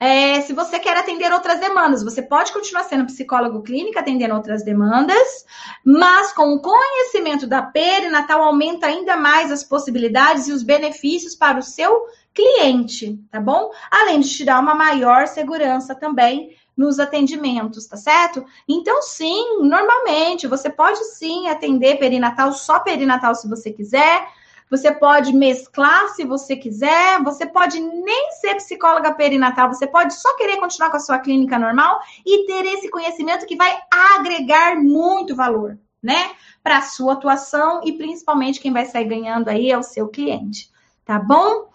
É, 0.00 0.40
se 0.42 0.52
você 0.52 0.78
quer 0.78 0.96
atender 0.96 1.32
outras 1.32 1.58
demandas, 1.58 2.04
você 2.04 2.22
pode 2.22 2.52
continuar 2.52 2.84
sendo 2.84 3.06
psicólogo 3.06 3.62
clínico, 3.62 3.98
atendendo 3.98 4.34
outras 4.34 4.62
demandas, 4.62 5.44
mas 5.84 6.32
com 6.32 6.54
o 6.54 6.62
conhecimento 6.62 7.48
da 7.48 7.62
perinatal 7.62 8.42
aumenta 8.42 8.86
ainda 8.86 9.16
mais 9.16 9.50
as 9.50 9.64
possibilidades 9.64 10.46
e 10.46 10.52
os 10.52 10.62
benefícios 10.62 11.34
para 11.34 11.58
o 11.58 11.62
seu 11.62 12.06
cliente, 12.32 13.18
tá 13.32 13.40
bom? 13.40 13.72
Além 13.90 14.20
de 14.20 14.28
te 14.28 14.44
dar 14.44 14.60
uma 14.60 14.74
maior 14.74 15.26
segurança 15.26 15.96
também 15.96 16.56
nos 16.76 17.00
atendimentos, 17.00 17.88
tá 17.88 17.96
certo? 17.96 18.44
Então, 18.68 19.02
sim, 19.02 19.62
normalmente 19.62 20.46
você 20.46 20.70
pode 20.70 21.02
sim 21.06 21.48
atender 21.48 21.98
perinatal, 21.98 22.52
só 22.52 22.78
perinatal 22.78 23.34
se 23.34 23.48
você 23.48 23.72
quiser. 23.72 24.28
Você 24.70 24.92
pode 24.92 25.32
mesclar 25.32 26.08
se 26.10 26.24
você 26.24 26.56
quiser, 26.56 27.22
você 27.22 27.46
pode 27.46 27.80
nem 27.80 28.32
ser 28.32 28.56
psicóloga 28.56 29.14
perinatal, 29.14 29.72
você 29.72 29.86
pode 29.86 30.14
só 30.14 30.36
querer 30.36 30.58
continuar 30.58 30.90
com 30.90 30.96
a 30.96 31.00
sua 31.00 31.18
clínica 31.18 31.58
normal 31.58 32.00
e 32.24 32.46
ter 32.46 32.66
esse 32.66 32.90
conhecimento 32.90 33.46
que 33.46 33.56
vai 33.56 33.78
agregar 33.90 34.76
muito 34.76 35.34
valor, 35.34 35.78
né? 36.02 36.32
Para 36.62 36.78
a 36.78 36.82
sua 36.82 37.14
atuação 37.14 37.80
e 37.84 37.92
principalmente 37.92 38.60
quem 38.60 38.72
vai 38.72 38.84
sair 38.84 39.06
ganhando 39.06 39.48
aí 39.48 39.70
é 39.70 39.78
o 39.78 39.82
seu 39.82 40.08
cliente, 40.08 40.70
tá 41.04 41.18
bom? 41.18 41.70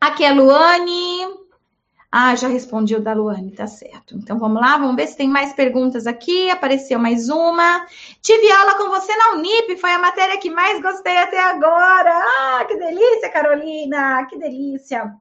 Aqui 0.00 0.24
é 0.24 0.32
Luane. 0.32 1.43
Ah, 2.16 2.36
já 2.36 2.46
respondi 2.46 2.94
o 2.94 3.02
da 3.02 3.12
Luane, 3.12 3.50
tá 3.50 3.66
certo. 3.66 4.14
Então 4.16 4.38
vamos 4.38 4.62
lá, 4.62 4.78
vamos 4.78 4.94
ver 4.94 5.08
se 5.08 5.16
tem 5.16 5.26
mais 5.28 5.52
perguntas 5.52 6.06
aqui. 6.06 6.48
Apareceu 6.48 6.96
mais 6.96 7.28
uma. 7.28 7.84
Tive 8.22 8.52
aula 8.52 8.76
com 8.76 8.88
você 8.88 9.12
na 9.16 9.32
Unip, 9.32 9.76
foi 9.78 9.90
a 9.90 9.98
matéria 9.98 10.38
que 10.38 10.48
mais 10.48 10.80
gostei 10.80 11.16
até 11.18 11.42
agora. 11.42 12.12
Ah, 12.14 12.64
que 12.66 12.76
delícia, 12.76 13.28
Carolina, 13.30 14.24
que 14.26 14.38
delícia. 14.38 15.12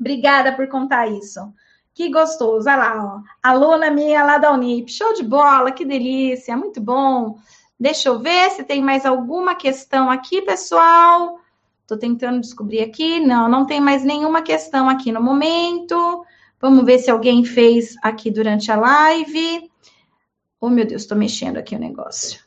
Obrigada 0.00 0.56
por 0.56 0.66
contar 0.66 1.08
isso. 1.08 1.52
Que 1.92 2.10
gostoso, 2.10 2.70
olha 2.70 2.76
lá, 2.78 3.04
ó. 3.04 3.20
Aluna 3.42 3.90
minha 3.90 4.24
lá 4.24 4.38
da 4.38 4.50
Unip, 4.50 4.90
show 4.90 5.12
de 5.12 5.22
bola, 5.22 5.72
que 5.72 5.84
delícia, 5.84 6.56
muito 6.56 6.80
bom. 6.80 7.36
Deixa 7.78 8.08
eu 8.08 8.18
ver 8.18 8.50
se 8.52 8.64
tem 8.64 8.80
mais 8.80 9.04
alguma 9.04 9.54
questão 9.54 10.08
aqui, 10.08 10.40
pessoal. 10.40 11.38
Estou 11.82 11.98
tentando 11.98 12.40
descobrir 12.40 12.80
aqui. 12.80 13.20
Não, 13.20 13.46
não 13.46 13.66
tem 13.66 13.78
mais 13.78 14.02
nenhuma 14.02 14.40
questão 14.40 14.88
aqui 14.88 15.12
no 15.12 15.22
momento. 15.22 16.24
Vamos 16.60 16.84
ver 16.84 16.98
se 16.98 17.10
alguém 17.10 17.44
fez 17.44 17.96
aqui 18.02 18.30
durante 18.30 18.70
a 18.70 18.76
live. 18.76 19.70
Oh, 20.60 20.68
meu 20.68 20.86
Deus, 20.86 21.02
estou 21.02 21.16
mexendo 21.16 21.56
aqui 21.56 21.74
o 21.74 21.78
negócio. 21.78 22.40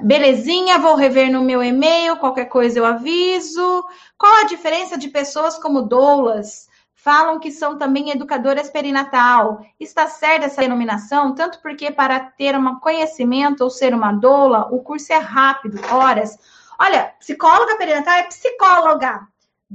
Belezinha, 0.00 0.78
vou 0.78 0.94
rever 0.94 1.30
no 1.30 1.42
meu 1.42 1.62
e-mail, 1.62 2.16
qualquer 2.16 2.46
coisa 2.46 2.78
eu 2.78 2.86
aviso. 2.86 3.84
Qual 4.18 4.34
a 4.36 4.44
diferença 4.44 4.96
de 4.96 5.08
pessoas 5.08 5.58
como 5.58 5.82
doulas? 5.82 6.68
Falam 6.94 7.38
que 7.38 7.52
são 7.52 7.78
também 7.78 8.10
educadoras 8.10 8.70
perinatal. 8.70 9.60
Está 9.78 10.06
certa 10.08 10.46
essa 10.46 10.62
denominação? 10.62 11.34
Tanto 11.34 11.60
porque 11.60 11.90
para 11.90 12.18
ter 12.18 12.56
um 12.56 12.80
conhecimento 12.80 13.62
ou 13.62 13.70
ser 13.70 13.94
uma 13.94 14.12
doula, 14.12 14.68
o 14.72 14.80
curso 14.80 15.12
é 15.12 15.18
rápido, 15.18 15.78
horas 15.92 16.38
Olha, 16.78 17.14
psicóloga 17.18 17.76
perinatal 17.76 18.14
é 18.14 18.22
psicóloga. 18.24 19.26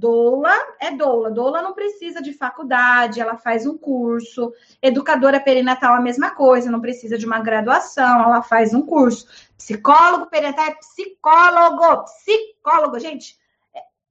Doula 0.01 0.51
é 0.79 0.89
doula. 0.89 1.29
Doula 1.29 1.61
não 1.61 1.73
precisa 1.73 2.23
de 2.23 2.33
faculdade, 2.33 3.21
ela 3.21 3.37
faz 3.37 3.67
um 3.67 3.77
curso. 3.77 4.51
Educadora 4.81 5.39
perinatal 5.39 5.93
a 5.93 6.01
mesma 6.01 6.31
coisa, 6.31 6.71
não 6.71 6.81
precisa 6.81 7.19
de 7.19 7.25
uma 7.27 7.39
graduação, 7.39 8.23
ela 8.23 8.41
faz 8.41 8.73
um 8.73 8.81
curso. 8.81 9.27
Psicólogo 9.55 10.25
perinatal 10.25 10.65
é 10.65 10.73
psicólogo. 10.73 12.05
Psicólogo, 12.05 12.97
gente, 12.97 13.37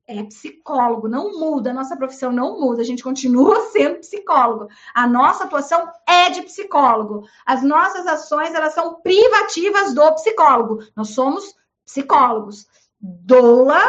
é, 0.06 0.20
é 0.20 0.22
psicólogo, 0.22 1.08
não 1.08 1.40
muda, 1.40 1.70
a 1.70 1.74
nossa 1.74 1.96
profissão 1.96 2.30
não 2.30 2.60
muda, 2.60 2.82
a 2.82 2.86
gente 2.86 3.02
continua 3.02 3.60
sendo 3.74 3.98
psicólogo. 3.98 4.68
A 4.94 5.08
nossa 5.08 5.42
atuação 5.42 5.90
é 6.06 6.30
de 6.30 6.42
psicólogo. 6.42 7.26
As 7.44 7.64
nossas 7.64 8.06
ações, 8.06 8.54
elas 8.54 8.74
são 8.74 9.00
privativas 9.00 9.92
do 9.92 10.14
psicólogo. 10.14 10.84
Nós 10.94 11.08
somos 11.08 11.52
psicólogos 11.84 12.68
doula, 13.00 13.80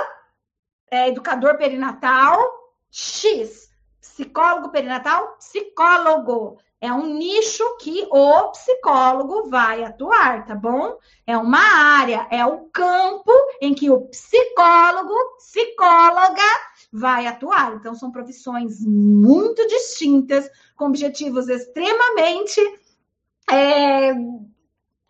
é, 0.92 1.08
educador 1.08 1.58
perinatal, 1.58 2.38
X. 2.92 3.72
Psicólogo 4.02 4.70
perinatal, 4.70 5.38
psicólogo. 5.38 6.60
É 6.82 6.92
um 6.92 7.14
nicho 7.14 7.78
que 7.78 8.08
o 8.12 8.50
psicólogo 8.50 9.50
vai 9.50 9.84
atuar, 9.84 10.46
tá 10.46 10.56
bom? 10.56 10.98
É 11.26 11.38
uma 11.38 11.62
área, 12.00 12.28
é 12.30 12.46
o 12.46 12.66
campo 12.66 13.32
em 13.62 13.74
que 13.74 13.90
o 13.90 14.02
psicólogo, 14.08 15.14
psicóloga 15.38 16.42
vai 16.92 17.28
atuar. 17.28 17.76
Então, 17.76 17.96
são 17.96 18.12
profissões 18.12 18.84
muito 18.86 19.66
distintas, 19.68 20.50
com 20.76 20.86
objetivos 20.86 21.48
extremamente. 21.48 22.60
É, 23.50 24.14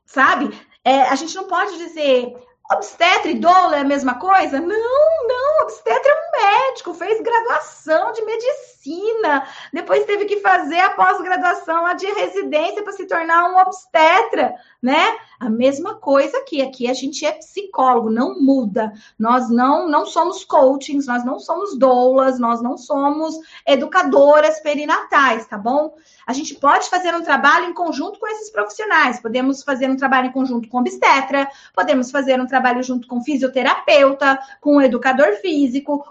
sabe? 0.06 0.50
É, 0.84 1.04
a 1.04 1.16
gente 1.16 1.36
não 1.36 1.48
pode 1.48 1.78
dizer 1.78 2.36
Obstetra 2.72 3.30
e 3.30 3.36
doula 3.36 3.76
é 3.76 3.82
a 3.82 3.84
mesma 3.84 4.16
coisa? 4.16 4.60
Não, 4.62 5.28
não. 5.28 5.51
Obstetra 5.62 6.12
é 6.12 6.16
um 6.16 6.68
médico, 6.68 6.94
fez 6.94 7.22
graduação 7.22 8.12
de 8.14 8.26
medicina, 8.26 9.48
depois 9.72 10.06
teve 10.06 10.26
que 10.26 10.38
fazer 10.38 10.80
a 10.80 10.92
pós-graduação 10.92 11.96
de 11.96 12.08
residência 12.08 12.84
para 12.84 12.94
se 12.94 13.06
tornar 13.06 13.50
um 13.50 13.58
obstetra, 13.58 14.56
né? 14.82 15.18
A 15.40 15.50
mesma 15.50 15.96
coisa 15.96 16.38
aqui. 16.38 16.62
Aqui 16.62 16.90
a 16.90 16.94
gente 16.94 17.26
é 17.26 17.32
psicólogo, 17.32 18.10
não 18.10 18.40
muda. 18.40 18.94
Nós 19.18 19.50
não, 19.50 19.88
não 19.88 20.06
somos 20.06 20.44
coachings, 20.44 21.08
nós 21.08 21.24
não 21.24 21.40
somos 21.40 21.78
doulas, 21.78 22.40
nós 22.40 22.62
não 22.62 22.78
somos 22.78 23.36
educadoras 23.66 24.60
perinatais, 24.60 25.46
tá 25.48 25.58
bom? 25.58 25.96
A 26.26 26.34
gente 26.34 26.56
pode 26.56 26.90
fazer 26.90 27.14
um 27.16 27.24
trabalho 27.24 27.66
em 27.66 27.74
conjunto 27.74 28.20
com 28.20 28.28
esses 28.28 28.50
profissionais. 28.50 29.20
Podemos 29.20 29.64
fazer 29.64 29.90
um 29.90 29.98
trabalho 29.98 30.28
em 30.28 30.32
conjunto 30.32 30.70
com 30.70 30.80
obstetra, 30.80 31.48
podemos 31.74 32.12
fazer 32.12 32.40
um 32.40 32.48
trabalho 32.48 32.82
junto 32.84 33.08
com 33.08 33.22
fisioterapeuta, 33.22 34.40
com 34.60 34.82
educador 34.82 35.34
físico, 35.34 35.51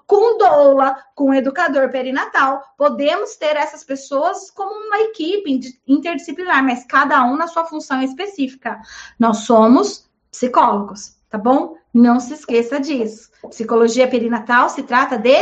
com 0.07 0.39
doula, 0.39 0.97
com 1.15 1.35
educador 1.35 1.91
perinatal. 1.91 2.63
Podemos 2.77 3.37
ter 3.37 3.57
essas 3.57 3.85
pessoas 3.85 4.51
como 4.51 4.73
uma 4.87 5.01
equipe 5.01 5.61
interdisciplinar, 5.87 6.65
mas 6.65 6.85
cada 6.85 7.25
um 7.25 7.37
na 7.37 7.47
sua 7.47 7.65
função 7.65 8.03
específica. 8.03 8.81
Nós 9.19 9.39
somos 9.39 10.09
psicólogos, 10.31 11.17
tá 11.29 11.39
bom? 11.39 11.77
Não 11.93 12.21
se 12.21 12.35
esqueça 12.35 12.81
disso. 12.81 13.31
Psicologia 13.49 14.07
perinatal 14.07 14.69
se 14.69 14.83
trata 14.83 15.19
de 15.19 15.37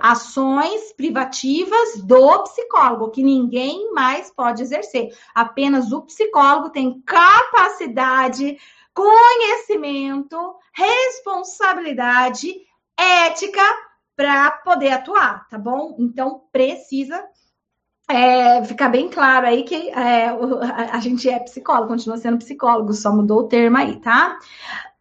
ações 0.00 0.92
privativas 0.92 2.02
do 2.02 2.42
psicólogo, 2.42 3.10
que 3.10 3.22
ninguém 3.22 3.92
mais 3.92 4.30
pode 4.30 4.62
exercer. 4.62 5.16
Apenas 5.34 5.92
o 5.92 6.02
psicólogo 6.02 6.70
tem 6.70 7.00
capacidade, 7.06 8.58
conhecimento, 8.92 10.56
responsabilidade, 10.72 12.54
ética 12.98 13.62
para 14.16 14.50
poder 14.50 14.90
atuar, 14.90 15.48
tá 15.48 15.58
bom? 15.58 15.96
Então 15.98 16.42
precisa 16.52 17.22
é, 18.08 18.62
ficar 18.64 18.88
bem 18.88 19.08
claro 19.08 19.46
aí 19.46 19.62
que 19.62 19.90
é, 19.90 20.28
a, 20.92 21.00
gente 21.00 21.28
é 21.28 21.38
psicólogo, 21.40 21.88
continua 21.88 22.16
sendo 22.18 22.38
psicólogo, 22.38 22.92
só 22.92 23.12
mudou 23.12 23.40
o 23.40 23.48
termo 23.48 23.76
aí, 23.76 24.00
tá? 24.00 24.38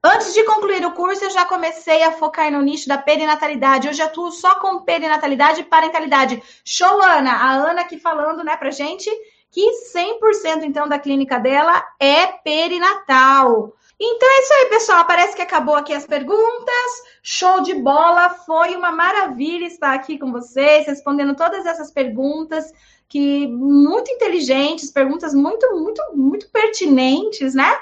Antes 0.06 0.34
de 0.34 0.44
concluir 0.44 0.86
o 0.86 0.92
curso, 0.92 1.24
eu 1.24 1.30
já 1.30 1.46
comecei 1.46 2.04
a 2.04 2.12
focar 2.12 2.52
no 2.52 2.62
nicho 2.62 2.90
da 2.90 2.98
perinatalidade. 2.98 3.94
Já 3.94 4.06
atuo 4.06 4.32
só 4.32 4.60
com 4.60 4.82
perinatalidade 4.82 5.62
e 5.62 5.64
parentalidade. 5.64 6.44
Show, 6.66 7.02
Ana! 7.02 7.32
A 7.32 7.54
Ana 7.54 7.82
aqui 7.82 7.98
falando, 7.98 8.44
né, 8.44 8.58
pra 8.58 8.70
gente 8.70 9.10
que 9.50 9.66
100% 9.96 10.64
então 10.64 10.90
da 10.90 11.00
clínica 11.00 11.40
dela 11.40 11.82
é 12.00 12.26
perinatal. 12.26 13.72
Então 14.00 14.30
é 14.30 14.42
isso 14.42 14.54
aí, 14.54 14.66
pessoal. 14.66 15.06
Parece 15.06 15.36
que 15.36 15.42
acabou 15.42 15.76
aqui 15.76 15.94
as 15.94 16.06
perguntas. 16.06 17.04
Show 17.22 17.62
de 17.62 17.74
bola! 17.74 18.30
Foi 18.30 18.76
uma 18.76 18.92
maravilha 18.92 19.66
estar 19.66 19.94
aqui 19.94 20.18
com 20.18 20.32
vocês, 20.32 20.88
respondendo 20.88 21.36
todas 21.36 21.66
essas 21.66 21.92
perguntas 21.92 22.72
que 23.08 23.48
muito 23.48 24.12
inteligentes, 24.12 24.90
perguntas 24.92 25.36
muito, 25.36 25.70
muito, 25.76 26.02
muito 26.16 26.50
pertinentes, 26.50 27.54
né? 27.54 27.78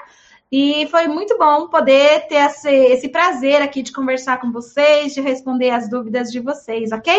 E 0.52 0.86
foi 0.90 1.08
muito 1.08 1.38
bom 1.38 1.68
poder 1.68 2.26
ter 2.28 2.34
esse, 2.34 2.68
esse, 2.68 3.08
prazer 3.08 3.62
aqui 3.62 3.82
de 3.82 3.90
conversar 3.90 4.38
com 4.38 4.52
vocês, 4.52 5.14
de 5.14 5.22
responder 5.22 5.70
as 5.70 5.88
dúvidas 5.88 6.30
de 6.30 6.40
vocês, 6.40 6.92
ok? 6.92 7.14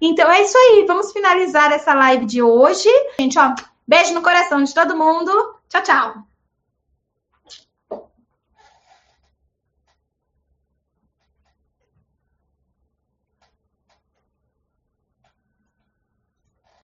Então 0.00 0.30
é 0.30 0.42
isso 0.42 0.56
aí, 0.56 0.84
vamos 0.86 1.12
finalizar 1.12 1.72
essa 1.72 1.92
live 1.92 2.24
de 2.24 2.40
hoje. 2.40 2.88
Gente, 3.18 3.36
ó, 3.36 3.52
beijo 3.86 4.14
no 4.14 4.22
coração 4.22 4.62
de 4.62 4.72
todo 4.72 4.96
mundo. 4.96 5.32
Tchau, 5.68 5.82
tchau. 5.82 6.29